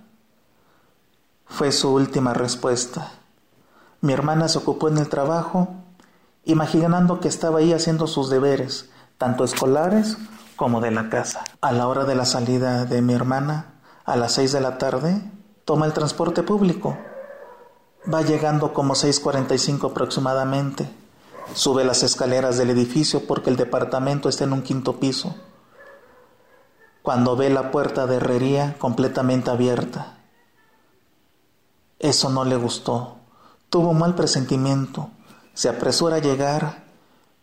[1.45, 3.11] Fue su última respuesta.
[4.01, 5.69] Mi hermana se ocupó en el trabajo,
[6.45, 10.17] imaginando que estaba ahí haciendo sus deberes, tanto escolares
[10.55, 11.43] como de la casa.
[11.61, 13.75] A la hora de la salida de mi hermana,
[14.05, 15.21] a las seis de la tarde,
[15.67, 16.97] toma el transporte público.
[18.11, 20.89] Va llegando como 6.45 aproximadamente.
[21.55, 25.35] Sube las escaleras del edificio porque el departamento está en un quinto piso.
[27.01, 30.19] Cuando ve la puerta de herrería completamente abierta.
[31.99, 33.17] Eso no le gustó.
[33.69, 35.09] Tuvo un mal presentimiento.
[35.53, 36.85] Se apresura a llegar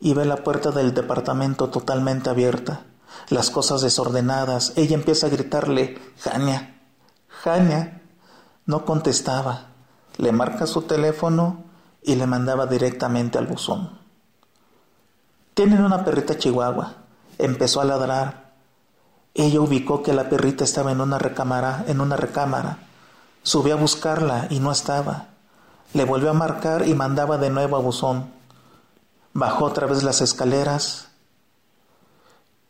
[0.00, 2.86] y ve la puerta del departamento totalmente abierta,
[3.28, 4.72] las cosas desordenadas.
[4.76, 6.80] Ella empieza a gritarle, Jania,
[7.28, 8.00] Jania.
[8.66, 9.66] No contestaba.
[10.16, 11.64] Le marca su teléfono
[12.02, 13.98] y le mandaba directamente al buzón.
[15.54, 16.94] Tienen una perrita chihuahua.
[17.38, 18.52] Empezó a ladrar.
[19.34, 22.78] Ella ubicó que la perrita estaba en una recámara, en una recámara.
[23.42, 25.28] Subió a buscarla y no estaba.
[25.92, 28.30] Le volvió a marcar y mandaba de nuevo a buzón.
[29.32, 31.08] Bajó otra vez las escaleras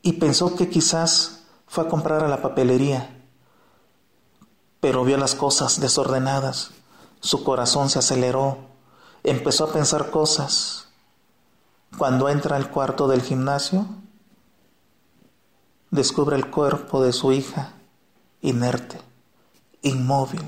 [0.03, 3.24] y pensó que quizás fue a comprar a la papelería,
[4.85, 6.72] pero vio las cosas desordenadas.
[7.20, 8.59] Su corazón se aceleró,
[9.22, 10.89] empezó a pensar cosas.
[11.97, 13.87] Cuando entra al cuarto del gimnasio,
[15.91, 17.72] descubre el cuerpo de su hija,
[18.43, 19.01] inerte,
[19.80, 20.43] inmóvil.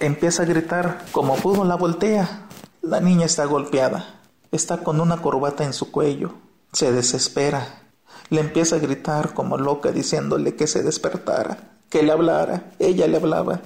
[0.00, 2.46] Empieza a gritar, como pudo la voltea.
[2.80, 4.18] La niña está golpeada,
[4.50, 6.32] está con una corbata en su cuello,
[6.72, 7.82] se desespera.
[8.30, 12.70] Le empieza a gritar como loca diciéndole que se despertara, que le hablara.
[12.78, 13.60] Ella le hablaba.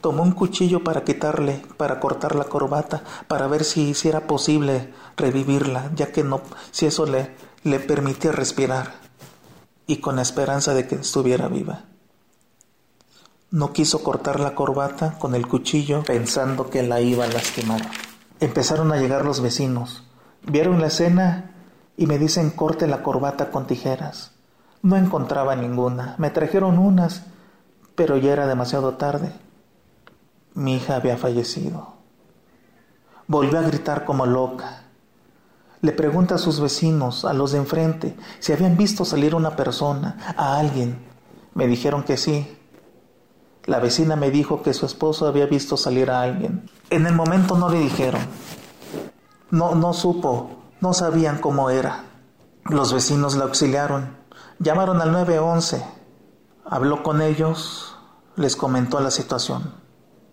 [0.00, 5.90] Tomó un cuchillo para quitarle, para cortar la corbata, para ver si hiciera posible revivirla,
[5.94, 6.40] ya que no,
[6.70, 7.34] si eso le,
[7.64, 8.94] le permitía respirar
[9.86, 11.84] y con la esperanza de que estuviera viva.
[13.50, 17.82] No quiso cortar la corbata con el cuchillo pensando que la iba a lastimar.
[18.38, 20.04] Empezaron a llegar los vecinos.
[20.44, 21.50] Vieron la escena
[21.96, 24.30] y me dicen corte la corbata con tijeras.
[24.82, 26.14] No encontraba ninguna.
[26.18, 27.26] Me trajeron unas,
[27.94, 29.32] pero ya era demasiado tarde.
[30.54, 31.94] Mi hija había fallecido.
[33.26, 34.82] Volvió a gritar como loca.
[35.82, 40.34] Le pregunta a sus vecinos, a los de enfrente, si habían visto salir una persona,
[40.36, 40.98] a alguien.
[41.54, 42.58] Me dijeron que sí.
[43.64, 46.68] La vecina me dijo que su esposo había visto salir a alguien.
[46.90, 48.20] En el momento no le dijeron.
[49.50, 52.04] No, no supo, no sabían cómo era.
[52.64, 54.16] Los vecinos la auxiliaron.
[54.58, 55.99] Llamaron al 911.
[56.64, 57.96] Habló con ellos,
[58.36, 59.74] les comentó la situación.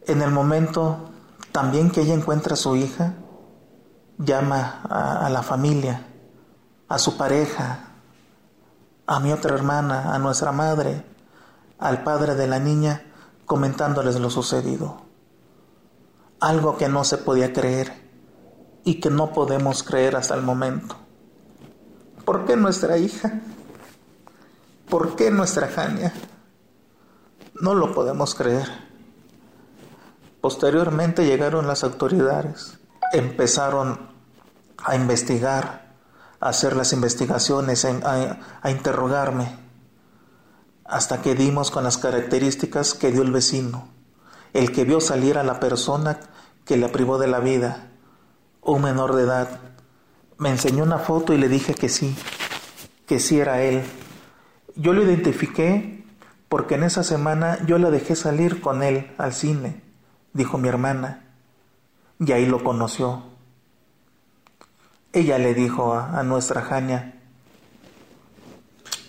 [0.06, 1.10] En el momento
[1.52, 3.16] también que ella encuentra a su hija,
[4.18, 6.08] llama a, la familia,
[6.88, 7.94] a su pareja,
[9.06, 11.06] a mi otra hermana, a nuestra madre,
[11.80, 13.04] al padre de la niña,
[13.46, 15.02] comentándoles lo sucedido.
[16.40, 18.08] Algo que no se podía creer
[18.84, 20.96] y que no podemos creer hasta el momento.
[22.26, 23.42] ¿Por qué nuestra hija?
[24.90, 26.14] ¿Por qué nuestra Jania?
[27.62, 28.68] No lo podemos creer.
[30.42, 32.78] Posteriormente llegaron las autoridades
[33.12, 34.00] empezaron
[34.78, 35.96] a investigar,
[36.40, 39.58] a hacer las investigaciones, a, interrogarme,
[40.86, 43.90] hasta que dimos con las características que dio el vecino,
[44.54, 46.20] el que vio salir a la persona
[46.66, 47.92] que la privó de la vida,
[48.62, 49.60] un menor de edad.
[50.38, 52.16] Me enseñó una foto y le dije que sí,
[53.06, 53.84] que sí era él.
[54.78, 56.06] Yo lo identifiqué
[56.50, 59.82] porque en esa semana yo la dejé salir con él al cine,
[60.34, 61.26] dijo mi hermana
[62.20, 63.24] y ahí lo conoció.
[65.14, 67.16] Ella le dijo a, nuestra Jania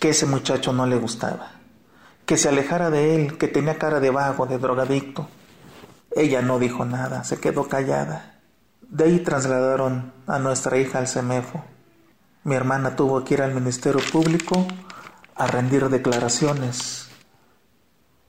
[0.01, 1.53] que ese muchacho no le gustaba,
[2.25, 5.29] que se alejara de él, que tenía cara de vago, de drogadicto.
[6.17, 8.41] Ella no dijo nada, se quedó callada.
[8.81, 11.63] De ahí trasladaron a nuestra hija al CEMEFO.
[12.45, 14.67] Mi hermana tuvo que ir al Ministerio Público
[15.39, 17.09] a rendir declaraciones.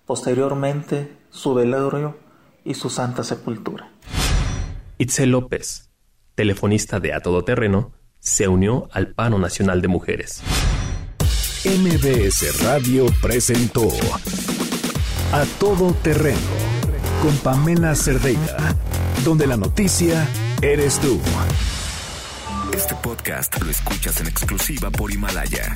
[0.06, 2.18] Posteriormente, su velorio
[2.64, 3.92] y su santa sepultura.
[5.00, 5.90] Itzel López,
[6.36, 10.42] telefonista de A Todo Terreno, se unió al Pano Nacional de Mujeres.
[11.66, 13.88] MBS Radio presentó
[15.32, 16.38] A Todo Terreno
[17.22, 18.76] con Pamela Cerdeira,
[19.26, 20.28] donde la noticia
[20.62, 21.20] eres tú.
[22.74, 25.76] Este podcast lo escuchas en exclusiva por Himalaya.